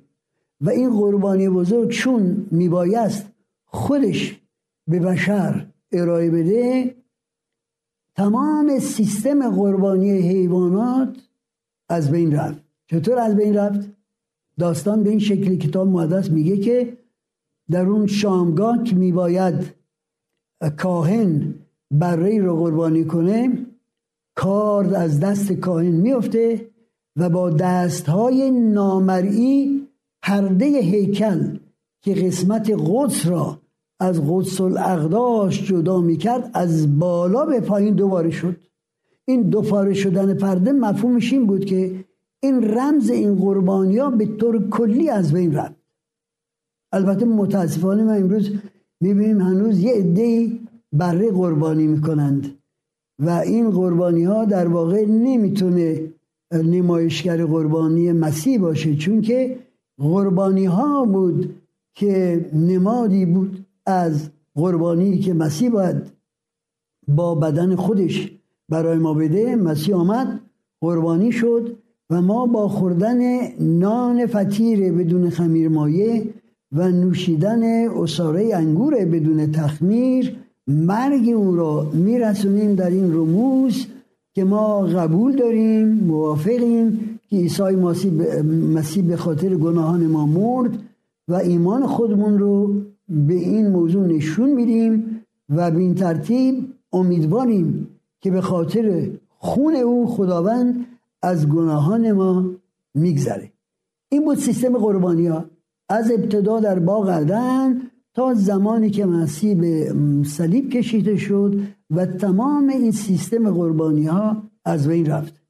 و 0.61 0.71
این 0.71 0.91
قربانی 0.91 1.49
بزرگ 1.49 1.91
چون 1.91 2.47
میبایست 2.51 3.27
خودش 3.67 4.41
به 4.89 4.99
بشر 4.99 5.67
ارائه 5.93 6.31
بده 6.31 6.95
تمام 8.17 8.79
سیستم 8.79 9.51
قربانی 9.51 10.11
حیوانات 10.11 11.17
از 11.89 12.11
بین 12.11 12.33
رفت 12.37 12.63
چطور 12.87 13.19
از 13.19 13.37
بین 13.37 13.55
رفت؟ 13.55 13.91
داستان 14.59 15.03
به 15.03 15.11
این 15.11 15.19
شکل 15.19 15.57
کتاب 15.57 15.89
مقدس 15.89 16.31
میگه 16.31 16.57
که 16.57 16.99
در 17.71 17.87
اون 17.87 18.07
شامگاه 18.07 18.83
که 18.85 18.97
میباید 18.97 19.75
کاهن 20.77 21.55
بره 21.91 22.39
رو 22.39 22.57
قربانی 22.57 23.05
کنه 23.05 23.67
کار 24.35 24.95
از 24.95 25.21
دست 25.21 25.53
کاهن 25.53 25.91
میفته 25.91 26.71
و 27.17 27.29
با 27.29 27.51
دستهای 27.51 28.51
نامرئی 28.51 29.89
پرده 30.23 30.67
هیکل 30.67 31.59
که 32.03 32.15
قسمت 32.15 32.71
قدس 32.79 33.27
را 33.27 33.61
از 34.01 34.23
قدس 34.29 34.61
الاقداش 34.61 35.69
جدا 35.69 36.01
می‌کرد 36.01 36.51
از 36.55 36.99
بالا 36.99 37.47
به 37.47 37.61
پایین 37.61 37.95
دوباره 37.95 38.31
شد. 38.31 38.57
این 39.25 39.43
دوباره 39.43 39.95
شدن 39.95 40.35
پرده 40.35 40.73
مفهومش 40.73 41.33
این 41.33 41.47
بود 41.47 41.65
که 41.65 42.05
این 42.43 42.65
رمز 42.65 43.11
این 43.11 43.35
قربانی 43.35 43.99
ها 43.99 44.11
به 44.11 44.27
طور 44.27 44.69
کلی 44.69 45.09
از 45.09 45.33
بین 45.33 45.55
رفت. 45.55 45.77
البته 46.93 47.25
متاسفانه 47.25 48.03
ما 48.03 48.13
امروز 48.13 48.51
می‌بینیم 49.01 49.41
هنوز 49.41 49.79
یه 49.79 49.93
عده 49.93 50.51
بره 50.93 51.31
قربانی 51.31 51.87
می‌کنند 51.87 52.59
و 53.19 53.31
این 53.31 53.71
قربانی 53.71 54.25
ها 54.25 54.45
در 54.45 54.69
واقع 54.69 55.05
نمی‌تونه 55.05 56.13
نمایشگر 56.53 57.47
قربانی 57.47 58.13
مسیح 58.13 58.61
باشه 58.61 58.97
چون 58.97 59.21
که 59.21 59.59
قربانی 59.99 60.65
ها 60.65 61.05
بود 61.05 61.63
که 61.95 62.45
نمادی 62.53 63.27
بود. 63.27 63.67
از 63.87 64.31
قربانی 64.55 65.19
که 65.19 65.35
مسیح 65.35 65.71
باید 65.71 65.97
با 67.09 67.35
بدن 67.35 67.77
خودش 67.77 68.33
برای 68.69 68.99
ما 68.99 69.15
بده 69.15 69.57
مسیح 69.57 69.97
آمد 69.97 70.41
قربانی 70.81 71.33
شد 71.33 71.77
و 72.11 72.23
ما 72.23 72.47
با 72.47 72.69
خوردن 72.69 73.19
نان 73.61 74.27
فطیر 74.27 74.93
بدون 74.93 75.31
خمیر 75.31 75.69
مایه 75.69 76.35
و 76.73 76.89
نوشیدن 76.89 77.89
اصاره 77.89 78.57
انگور 78.57 79.05
بدون 79.05 79.53
تخمیر 79.53 80.37
مرگ 80.67 81.29
او 81.29 81.57
را 81.57 81.91
میرسونیم 81.93 82.75
در 82.75 82.91
این 82.91 83.15
رموز 83.15 83.87
که 84.35 84.45
ما 84.45 84.81
قبول 84.81 85.37
داریم 85.37 85.89
موافقیم 85.89 87.21
که 87.31 87.37
عیسی 87.37 87.63
مسیح 88.73 89.03
به 89.03 89.17
خاطر 89.17 89.57
گناهان 89.57 90.07
ما 90.07 90.27
مرد 90.27 90.79
و 91.29 91.35
ایمان 91.35 91.87
خودمون 91.87 92.39
رو 92.39 92.75
به 93.09 93.35
این 93.35 93.69
موضوع 93.69 94.07
نشون 94.07 94.53
میدیم 94.53 95.23
و 95.49 95.71
به 95.71 95.79
این 95.79 95.95
ترتیب 95.95 96.73
امیدواریم 96.93 97.89
که 98.21 98.31
به 98.31 98.41
خاطر 98.41 99.11
خون 99.39 99.77
او 99.77 100.07
خداوند 100.07 100.87
از 101.23 101.49
گناهان 101.49 102.13
ما 102.13 102.51
میگذره. 102.95 103.53
این 104.09 104.25
بود 104.25 104.39
سیستم 104.39 104.79
قربانی 104.79 105.27
ها 105.27 105.45
از 105.89 106.11
ابتدا 106.11 106.61
در 106.61 106.79
باغ 106.79 107.11
عدن 107.11 107.81
تا 108.15 108.35
زمانی 108.35 108.91
که 108.91 109.07
مسیح 109.07 109.55
به 109.61 109.95
صلیب 110.25 110.71
کشیده 110.71 111.17
شد 111.17 111.61
و 111.91 112.07
تمام 112.07 112.69
این 112.69 112.93
سیستم 112.93 113.51
قربانی 113.51 114.07
ها 114.07 114.43
از 114.65 114.89
بین 114.89 115.07
رفت. 115.07 115.43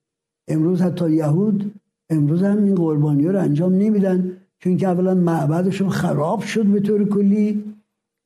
امروز 0.48 0.82
حتی 0.82 1.10
یهود 1.10 1.74
امروز 2.10 2.42
هم 2.42 2.64
این 2.64 2.74
قربانی 2.74 3.26
ها 3.26 3.32
رو 3.32 3.40
انجام 3.40 3.74
نمیدن. 3.74 4.36
چون 4.58 4.76
که 4.76 4.88
اولا 4.88 5.14
معبدشون 5.14 5.88
خراب 5.88 6.40
شد 6.40 6.64
به 6.64 6.80
طور 6.80 7.08
کلی 7.08 7.64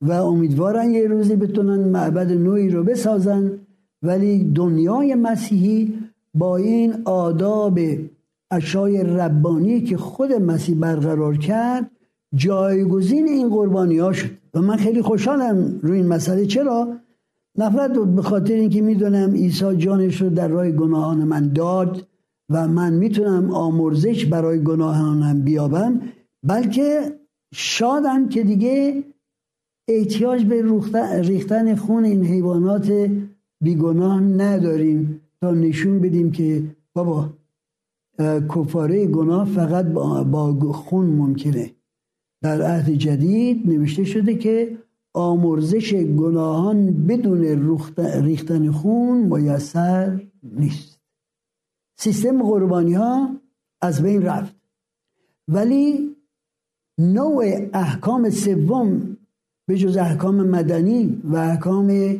و 0.01 0.11
امیدوارن 0.11 0.91
یه 0.91 1.07
روزی 1.07 1.35
بتونن 1.35 1.89
معبد 1.89 2.31
نوعی 2.31 2.69
رو 2.69 2.83
بسازن 2.83 3.51
ولی 4.03 4.43
دنیای 4.43 5.15
مسیحی 5.15 5.93
با 6.33 6.57
این 6.57 6.93
آداب 7.05 7.79
اشای 8.51 9.03
ربانی 9.03 9.81
که 9.81 9.97
خود 9.97 10.33
مسیح 10.33 10.75
برقرار 10.75 11.37
کرد 11.37 11.91
جایگزین 12.35 13.27
این 13.27 13.49
قربانی 13.49 13.97
ها 13.97 14.13
شد. 14.13 14.29
و 14.53 14.61
من 14.61 14.75
خیلی 14.75 15.01
خوشحالم 15.01 15.79
روی 15.81 15.97
این 15.97 16.07
مسئله. 16.07 16.45
چرا؟ 16.45 16.87
نفرت 17.57 17.91
به 17.91 18.21
خاطر 18.21 18.53
اینکه 18.53 18.81
می‌دونم 18.81 19.33
عیسی 19.33 19.75
جانش 19.77 20.21
رو 20.21 20.29
در 20.29 20.47
راه 20.47 20.71
گناهان 20.71 21.17
من 21.17 21.53
داد 21.53 22.07
و 22.49 22.67
من 22.67 22.93
می‌تونم 22.93 23.51
آمرزش 23.51 24.25
برای 24.25 24.63
گناهانم 24.63 25.41
بیابم 25.41 26.01
بلکه 26.43 27.19
شادم 27.53 28.29
که 28.29 28.43
دیگه 28.43 29.03
احتیاج 29.87 30.45
به 30.45 30.61
ریختن 31.21 31.75
خون 31.75 32.03
این 32.03 32.25
حیوانات 32.25 33.11
بیگناه 33.61 34.21
نداریم 34.21 35.21
تا 35.41 35.51
نشون 35.51 35.99
بدیم 35.99 36.31
که 36.31 36.63
بابا 36.93 37.33
کفاره 38.55 39.07
گناه 39.07 39.45
فقط 39.45 39.85
با 39.85 40.73
خون 40.73 41.05
ممکنه. 41.05 41.71
در 42.41 42.61
عهد 42.61 42.89
جدید 42.89 43.69
نوشته 43.69 44.03
شده 44.03 44.35
که 44.35 44.77
آمرزش 45.13 45.93
گناهان 45.93 47.07
بدون 47.07 47.41
ریختن 47.97 48.71
خون 48.71 49.17
میسر 49.17 50.21
نیست. 50.43 50.99
سیستم 51.97 52.43
قربانی 52.43 52.93
ها 52.93 53.35
از 53.81 54.01
بین 54.01 54.21
رفت. 54.21 54.55
ولی 55.47 56.10
نوع 56.99 57.69
احکام 57.73 58.29
سوم 58.29 59.17
به 59.67 59.77
جز 59.77 59.97
احکام 59.97 60.35
مدنی 60.35 61.21
و 61.23 61.35
احکام 61.35 62.19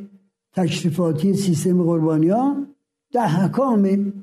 تشریفاتی 0.54 1.34
سیستم 1.34 1.84
قربانی 1.84 2.30
ها 2.30 2.66
ده 3.14 3.28
حکام 3.28 4.14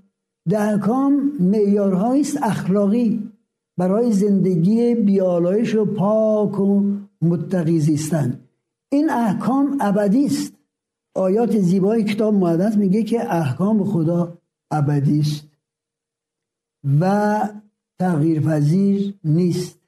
ده 0.48 0.60
حکام 0.60 1.32
معیارهایی 1.40 2.20
است 2.20 2.42
اخلاقی 2.42 3.32
برای 3.78 4.12
زندگی 4.12 4.94
بیالایش 4.94 5.74
و 5.74 5.84
پاک 5.84 6.60
و 6.60 6.82
متقی 7.22 7.80
زیستن. 7.80 8.40
این 8.92 9.10
احکام 9.10 9.78
ابدی 9.80 10.26
است. 10.26 10.54
آیات 11.14 11.58
زیبای 11.58 12.04
کتاب 12.04 12.34
مقدس 12.34 12.76
میگه 12.76 13.02
که 13.02 13.34
احکام 13.34 13.84
خدا 13.84 14.38
ابدی 14.70 15.20
است 15.20 15.46
و 17.00 17.40
تغییر 17.98 18.40
پذیر 18.40 19.14
نیست. 19.24 19.78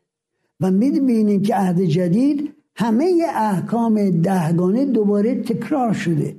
و 0.61 0.71
می‌بینیم 0.71 1.43
که 1.43 1.55
عهد 1.55 1.81
جدید 1.81 2.53
همه 2.77 3.23
احکام 3.37 4.21
دهگانه 4.21 4.85
دوباره 4.85 5.43
تکرار 5.43 5.93
شده. 5.93 6.37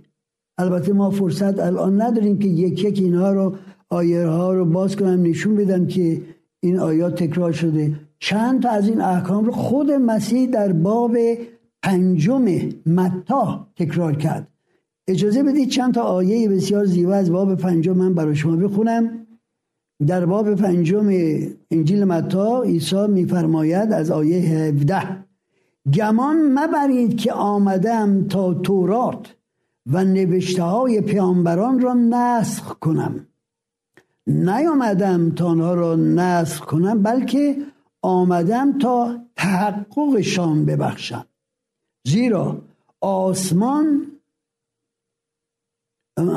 البته 0.58 0.94
ما 0.94 1.10
فرصت 1.10 1.60
الان 1.60 2.02
نداریم 2.02 2.40
که 2.40 2.48
یک 2.48 2.84
یک 2.84 3.00
اینها 3.00 3.32
رو 3.32 3.56
آیه 3.90 4.26
ها 4.26 4.54
رو 4.54 4.66
باز 4.66 4.96
کنم 4.96 5.22
نشون 5.22 5.56
بدم 5.56 5.88
که 5.88 6.22
این 6.60 6.80
آیات 6.80 7.24
تکرار 7.24 7.52
شده. 7.52 7.94
چند 8.20 8.62
تا 8.64 8.70
از 8.70 8.88
این 8.88 9.02
احکام 9.02 9.46
رو 9.46 9.52
خود 9.52 9.92
مسیح 9.92 10.50
در 10.50 10.74
باب 10.74 11.18
پنجم 11.84 12.46
متا 12.86 13.68
تکرار 13.76 14.16
کرد. 14.16 14.48
اجازه 15.08 15.44
بدید 15.44 15.70
چند 15.70 15.94
تا 15.94 16.02
آیه 16.02 16.50
بسیار 16.50 16.86
زیبا 16.86 17.14
از 17.14 17.32
باب 17.32 17.56
پنجم 17.56 17.98
من 17.98 18.14
برای 18.14 18.36
شما 18.36 18.56
بخونم. 18.56 19.21
در 20.08 20.26
باب 20.26 20.56
پنجم 20.56 21.10
انجیل 21.72 22.04
متا 22.04 22.62
عیسی 22.62 23.08
میفرماید 23.08 23.94
از 23.94 24.12
آیه 24.12 24.38
17 24.38 25.26
گمان 25.94 26.36
مبرید 26.60 27.18
که 27.18 27.34
آمدم 27.34 28.28
تا 28.28 28.54
تورات 28.54 29.36
و 29.86 30.04
نوشته 30.04 30.64
های 30.64 31.02
پیامبران 31.02 31.80
را 31.80 31.94
نسخ 31.94 32.80
کنم. 32.80 33.28
نیامدم 34.28 35.32
تا 35.32 35.48
آنها 35.48 35.74
را 35.74 35.96
نسخ 35.96 36.66
کنم 36.66 37.04
بلکه 37.04 37.58
آمدم 38.02 38.78
تا 38.78 39.20
تحققشان 39.36 40.66
ببخشم. 40.66 41.26
زیرا 42.08 42.62
آسمان 43.02 44.08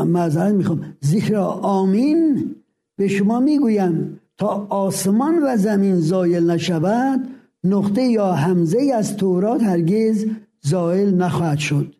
معذرت 0.07 0.55
می‌خوام 0.55 0.96
زیرا 1.00 1.46
آمین 1.46 2.55
به 2.96 3.09
شما 3.09 3.40
می‌گویم 3.40 4.20
تا 4.37 4.66
آسمان 4.70 5.35
و 5.42 5.57
زمین 5.57 6.00
زایل 6.00 6.50
نشود 6.50 7.28
نقطه 7.64 8.02
یا 8.02 8.33
همزه 8.33 8.92
از 8.94 9.16
تورات 9.16 9.62
هرگز 9.62 10.26
زایل 10.61 11.14
نخواهد 11.14 11.59
شد 11.59 11.94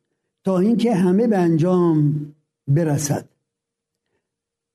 تا 0.45 0.59
اینکه 0.59 0.95
همه 0.95 1.27
به 1.27 1.39
انجام 1.39 2.15
برسد. 2.69 3.25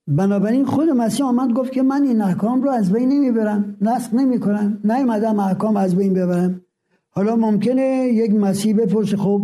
بنابراین 0.07 0.65
خود 0.65 0.89
مسیح 0.89 1.25
آمد 1.25 1.53
گفت 1.53 1.71
که 1.71 1.81
من 1.81 2.03
این 2.03 2.21
احکام 2.21 2.63
رو 2.63 2.69
از 2.69 2.91
بین 2.91 3.09
نمی‌برم 3.09 3.77
نسخ 3.81 4.13
نمی 4.13 4.39
کنم 4.39 4.79
نیومدم 4.83 5.39
احکام 5.39 5.77
از 5.77 5.95
بین 5.95 6.13
ببرم. 6.13 6.61
حالا 7.09 7.35
ممکنه 7.35 8.09
یک 8.13 8.33
مسیح 8.33 8.75
بپرسه 8.75 9.17
خب 9.17 9.41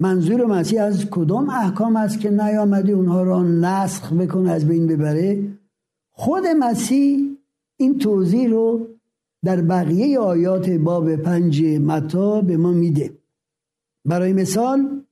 منظور 0.00 0.46
مسیح 0.46 0.82
از 0.82 1.06
کدام 1.10 1.50
احکام 1.50 1.96
است 1.96 2.20
که 2.20 2.30
نیامده 2.30 2.92
اونها 2.92 3.22
را 3.22 3.42
نسخ 3.42 4.12
بکنه 4.12 4.50
از 4.50 4.68
بین 4.68 4.86
ببره؟ 4.86 5.42
خود 6.12 6.46
مسیح 6.46 7.36
این 7.76 7.98
توضیح 7.98 8.48
رو 8.48 8.86
در 9.44 9.60
بقیه 9.60 10.18
آیات 10.18 10.70
باب 10.70 11.16
پنج 11.16 11.64
متا 11.64 12.40
به 12.40 12.56
ما 12.56 12.72
میده. 12.72 13.12
برای 14.04 14.32
مثال 14.32 15.02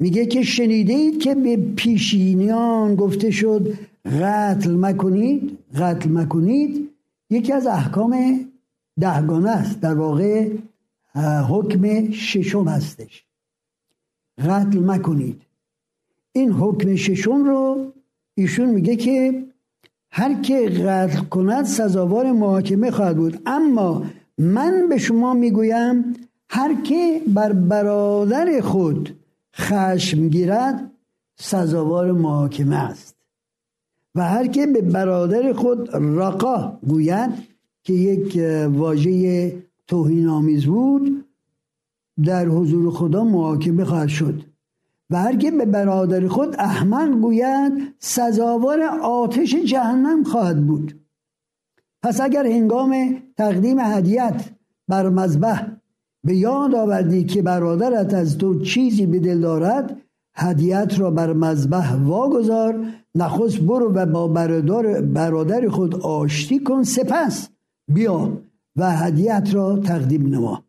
میگه 0.00 0.26
که 0.26 0.42
شنیده 0.42 0.92
اید 0.92 1.18
که 1.18 1.34
به 1.34 1.56
پیشینیان 1.56 2.94
گفته 2.94 3.30
شد 3.30 3.78
قتل 4.04 4.74
مکنید 4.74 5.58
قتل 5.74 6.10
مکنید. 6.10 6.90
یکی 7.30 7.52
از 7.52 7.66
احکام 7.66 8.40
دهگانه 9.00 9.50
است. 9.50 9.80
در 9.80 9.94
واقع 9.94 10.50
حکم 11.48 12.10
ششم 12.10 12.68
هستش. 12.68 13.24
قتل 14.38 14.78
مکنید. 14.78 15.42
این 16.32 16.52
حکم 16.52 16.94
ششم 16.94 17.44
رو 17.44 17.92
ایشون 18.34 18.70
میگه 18.70 18.96
که 18.96 19.44
هر 20.10 20.42
که 20.42 20.68
قتل 20.68 21.20
کند 21.20 21.64
سزاوار 21.64 22.32
محاکمه 22.32 22.90
خواهد 22.90 23.16
بود. 23.16 23.42
اما 23.46 24.02
من 24.38 24.86
به 24.88 24.98
شما 24.98 25.34
می‌گویم 25.34 26.14
هر 26.50 26.82
که 26.82 27.22
بر 27.26 27.52
برادر 27.52 28.60
خود 28.60 29.16
خشم 29.56 30.28
گیرد 30.28 30.90
سزاوار 31.36 32.12
محاکمه 32.12 32.76
است. 32.76 33.16
و 34.14 34.28
هر 34.28 34.46
که 34.46 34.66
به 34.66 34.80
برادر 34.80 35.52
خود 35.52 35.90
رقا 35.94 36.78
گوید 36.88 37.30
که 37.82 37.92
یک 37.92 38.38
واژه 38.72 39.52
توهین 39.86 40.28
آمیز 40.28 40.66
بود 40.66 41.24
در 42.24 42.46
حضور 42.46 42.90
خدا 42.90 43.24
محاکمه 43.24 43.84
خواهد 43.84 44.08
شد. 44.08 44.47
و 45.10 45.16
هر 45.16 45.36
که 45.36 45.50
به 45.50 45.64
برادر 45.64 46.28
خود 46.28 46.56
احمق 46.58 47.20
گوید 47.20 47.94
سزاوار 47.98 48.82
آتش 49.02 49.54
جهنم 49.54 50.24
خواهد 50.24 50.66
بود. 50.66 51.00
پس 52.02 52.20
اگر 52.20 52.46
هنگام 52.46 53.22
تقدیم 53.36 53.78
هدیت 53.78 54.44
بر 54.88 55.08
مذبح 55.08 55.66
به 56.24 56.36
یاد 56.36 56.74
آوردی 56.74 57.24
که 57.24 57.42
برادرت 57.42 58.14
از 58.14 58.38
تو 58.38 58.60
چیزی 58.60 59.06
به 59.06 59.18
دل 59.18 59.40
دارد 59.40 59.96
هدیت 60.34 60.98
را 60.98 61.10
بر 61.10 61.32
مذبح 61.32 61.94
واگذار 61.94 62.86
نخست 63.14 63.60
برو 63.60 63.92
و 63.92 64.06
با 64.06 64.28
برادر, 64.28 65.00
برادر 65.00 65.68
خود 65.68 65.94
آشتی 65.94 66.58
کن 66.58 66.82
سپس 66.82 67.48
بیا 67.94 68.32
و 68.76 68.90
هدیت 68.96 69.48
را 69.52 69.78
تقدیم 69.78 70.26
نما. 70.26 70.64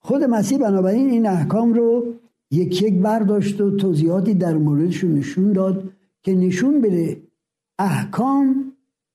خود 0.00 0.24
مسیح 0.24 0.58
بنابراین 0.58 1.10
این 1.10 1.26
احکام 1.26 1.74
رو 1.74 2.14
یک 2.50 2.82
یک 2.82 2.94
برداشت 2.94 3.60
و 3.60 3.76
توضیحاتی 3.76 4.34
در 4.34 4.56
موردشون 4.56 5.14
نشون 5.14 5.52
داد 5.52 5.92
که 6.22 6.34
نشون 6.34 6.80
بده 6.80 7.22
احکام 7.78 8.72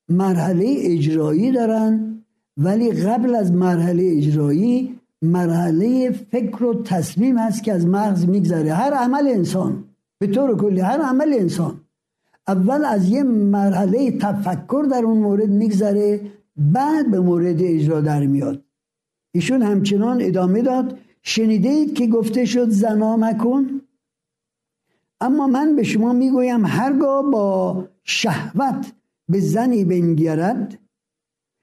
مرحله 0.10 0.76
اجرایی 0.78 1.52
دارن 1.52 2.24
ولی 2.58 2.92
قبل 2.92 3.36
از 3.36 3.52
مرحله 3.52 4.14
اجرایی 4.18 5.00
مرحله 5.22 6.12
فکر 6.12 6.64
و 6.64 6.84
تصمیم 6.84 7.38
هست 7.38 7.64
که 7.64 7.74
از 7.74 7.88
مغز 7.88 8.26
میگذره. 8.26 8.74
هر 8.74 8.94
عمل 8.94 9.28
انسان 9.28 9.84
به 10.20 10.28
طور 10.28 10.58
کلی 10.58 10.80
هر 10.80 11.02
عمل 11.02 11.34
انسان 11.40 11.82
اول 12.48 12.86
از 12.86 13.10
یه 13.10 13.24
مرحله 13.24 14.12
تفکر 14.12 14.86
در 14.92 15.04
اون 15.04 15.18
مورد 15.18 15.50
میگذره 15.50 16.22
بعد 16.56 17.12
به 17.12 17.20
مورد 17.20 17.62
اجرا 17.62 18.02
در 18.02 18.26
میاد. 18.26 18.64
ایشون 19.36 19.62
همچنان 19.62 20.22
ادامه 20.22 20.62
داد 20.62 21.00
شنیده 21.24 21.70
اید 21.70 21.94
که 21.94 22.08
گفته 22.08 22.46
شد 22.46 22.70
زنا 22.70 23.18
مکن؟ 23.18 23.82
اما 25.22 25.48
من 25.48 25.76
به 25.76 25.84
شما 25.84 26.14
می‌گویم 26.14 26.66
هرگاه 26.66 27.32
با 27.32 27.86
شهوت 28.04 28.94
به 29.30 29.40
زنی 29.40 29.86
بنگرد 29.86 30.80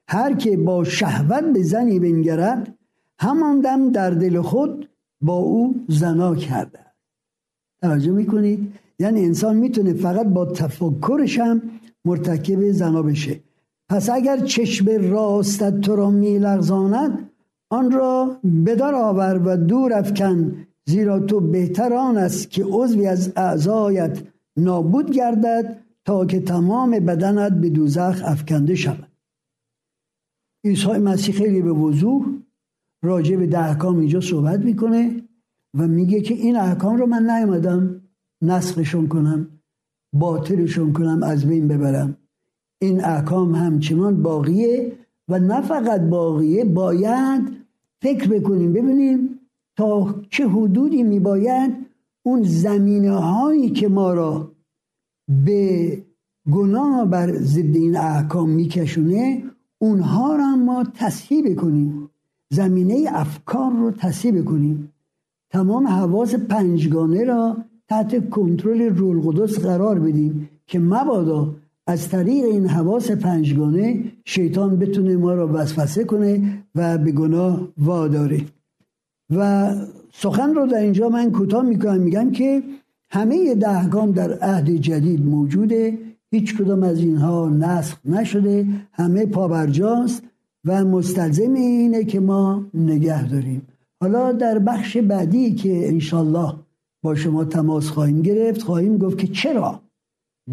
هر 0.08 0.34
که 0.34 0.56
با 0.56 0.84
شهوت 0.84 1.44
به 1.44 1.62
زنی 1.62 1.98
بنگرد 1.98 2.74
همان 3.18 3.60
دم 3.60 3.90
در 3.90 4.10
دل 4.10 4.40
خود 4.40 4.88
با 5.20 5.36
او 5.36 5.84
زنا 5.88 6.34
کرده. 6.34 6.80
توجه 7.82 8.12
می‌کنید؟ 8.12 8.72
یعنی 8.98 9.24
انسان 9.24 9.56
می‌تونه 9.56 9.92
فقط 9.92 10.26
با 10.26 10.46
تفکرش 10.46 11.38
هم 11.38 11.62
مرتکب 12.04 12.70
زنا 12.70 13.02
بشه. 13.02 13.40
پس 13.88 14.10
اگر 14.10 14.38
چشم 14.38 15.10
راستت 15.10 15.80
تو 15.80 15.96
را 15.96 16.10
میلغزاند 16.10 17.29
آن 17.70 17.90
را 17.90 18.40
بدار 18.66 18.94
آور 18.94 19.42
و 19.44 19.56
دور 19.56 19.92
افکن 19.92 20.66
زیرا 20.84 21.20
تو 21.20 21.40
بهتر 21.40 21.94
آن 21.94 22.16
است 22.16 22.50
که 22.50 22.64
عضوی 22.64 23.06
از 23.06 23.32
اعضایت 23.36 24.22
نابود 24.56 25.10
گردد 25.10 25.80
تا 26.04 26.26
که 26.26 26.40
تمام 26.40 26.90
بدنت 26.90 27.52
به 27.52 27.70
دوزخ 27.70 28.22
افکنده 28.24 28.74
شود. 28.74 29.08
عیسی 30.64 30.88
مسیح 30.88 31.34
خیلی 31.34 31.62
به 31.62 31.72
وضوح 31.72 32.26
راجع 33.02 33.36
به 33.36 33.46
ده 33.46 33.58
احکام 33.58 33.98
اینجا 33.98 34.20
صحبت 34.20 34.60
می‌کنه 34.60 35.22
و 35.74 35.88
میگه 35.88 36.20
که 36.20 36.34
این 36.34 36.56
احکام 36.56 36.96
رو 36.96 37.06
من 37.06 37.30
نیومدم 37.30 38.00
نسخشون 38.42 39.08
کنم 39.08 39.48
باطلشون 40.12 40.92
کنم 40.92 41.22
از 41.22 41.46
بین 41.46 41.68
ببرم. 41.68 42.16
این 42.78 43.04
احکام 43.04 43.54
همچنان 43.54 44.22
باقیه 44.22 44.92
و 45.28 45.38
نه 45.38 45.60
فقط 45.60 46.00
باقیه 46.00 46.64
باید 46.64 47.59
فکر 48.02 48.28
بکنیم 48.28 48.72
ببینیم 48.72 49.40
تا 49.76 50.14
چه 50.30 50.48
حدودی 50.48 51.02
میباید 51.02 51.86
اون 52.22 52.42
زمینه 52.42 53.10
هایی 53.10 53.70
که 53.70 53.88
ما 53.88 54.14
را 54.14 54.52
به 55.44 56.02
گناه 56.52 57.04
بر 57.04 57.32
ضد 57.32 57.76
این 57.76 57.96
احکام 57.96 58.50
میکشونه 58.50 59.44
اونها 59.78 60.36
را 60.36 60.56
ما 60.56 60.84
تصحیح 60.94 61.52
بکنیم. 61.52 62.10
زمینه 62.48 63.04
افکار 63.08 63.72
رو 63.72 63.90
تصحیح 63.90 64.42
بکنیم. 64.42 64.92
تمام 65.50 65.86
حواس 65.86 66.34
پنجگانه 66.34 67.24
را 67.24 67.56
تحت 67.88 68.30
کنترل 68.30 68.82
رول 68.82 69.20
قدس 69.20 69.58
قرار 69.58 69.98
بدیم 69.98 70.48
که 70.66 70.78
مبادا 70.78 71.54
از 71.86 72.08
طریق 72.08 72.44
این 72.44 72.66
حواس 72.66 73.10
پنجگانه 73.10 74.04
شیطان 74.24 74.78
بتونه 74.78 75.16
ما 75.16 75.34
را 75.34 75.48
وسوسه 75.52 76.04
کنه 76.04 76.64
و 76.74 76.98
به 76.98 77.12
گناه 77.12 77.68
واداره. 77.78 78.40
و 79.36 79.70
سخن 80.12 80.54
رو 80.54 80.66
در 80.66 80.80
اینجا 80.80 81.08
من 81.08 81.30
کوتاه 81.30 81.62
می‌کنم. 81.62 82.00
میگم 82.00 82.30
که 82.30 82.62
همه 83.10 83.54
دهگام 83.54 84.12
در 84.12 84.38
عهد 84.38 84.70
جدید 84.70 85.26
موجوده. 85.26 85.98
هیچ 86.30 86.56
کدام 86.56 86.82
از 86.82 86.98
اینها 86.98 87.48
نسخ 87.48 87.98
نشده. 88.04 88.66
همه 88.92 89.26
پابرجاست 89.26 90.22
و 90.64 90.84
مستلزم 90.84 91.54
اینه 91.54 92.04
که 92.04 92.20
ما 92.20 92.66
نگه 92.74 93.28
داریم. 93.28 93.62
حالا 94.00 94.32
در 94.32 94.58
بخش 94.58 94.96
بعدی 94.96 95.54
که 95.54 95.88
انشالله 95.88 96.54
با 97.02 97.14
شما 97.14 97.44
تماس 97.44 97.88
خواهیم 97.90 98.22
گرفت 98.22 98.62
خواهیم 98.62 98.98
گفت 98.98 99.18
که 99.18 99.26
چرا 99.26 99.80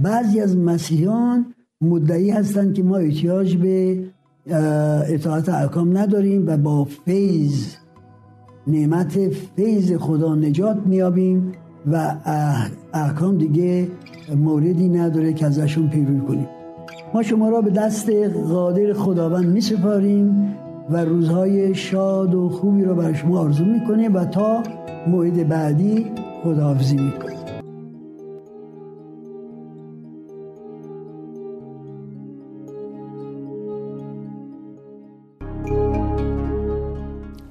بعضی 0.03 0.39
از 0.39 0.57
مسیحیان 0.57 1.45
مدعی 1.81 2.29
هستند 2.29 2.73
که 2.73 2.83
ما 2.83 2.97
احتیاج 2.97 3.57
به 3.57 4.03
اطاعت 5.09 5.49
احکام 5.49 5.97
نداریم 5.97 6.47
و 6.47 6.57
با 6.57 6.83
فیض 6.83 7.75
نعمت 8.67 9.29
فیض 9.55 9.93
خدا 9.93 10.35
نجات 10.35 10.77
میابیم 10.85 11.51
و 11.91 12.15
احکام 12.93 13.37
دیگه 13.37 13.87
موردی 14.35 14.89
نداره 14.89 15.33
که 15.33 15.45
ازشون 15.45 15.89
پیروی 15.89 16.19
کنیم. 16.19 16.47
ما 17.13 17.23
شما 17.23 17.49
را 17.49 17.61
به 17.61 17.69
دست 17.69 18.09
قادر 18.49 18.93
خداوند 18.93 19.45
می 19.45 19.61
سپاریم 19.61 20.55
و 20.89 21.05
روزهای 21.05 21.75
شاد 21.75 22.35
و 22.35 22.49
خوبی 22.49 22.83
را 22.83 22.93
بر 22.93 23.13
شما 23.13 23.39
آرزو 23.39 23.65
می‌کنیم 23.65 24.15
و 24.15 24.25
تا 24.25 24.63
موعد 25.07 25.47
بعدی 25.47 26.05
خداحافظی 26.43 26.95
می‌کنیم. 26.95 27.36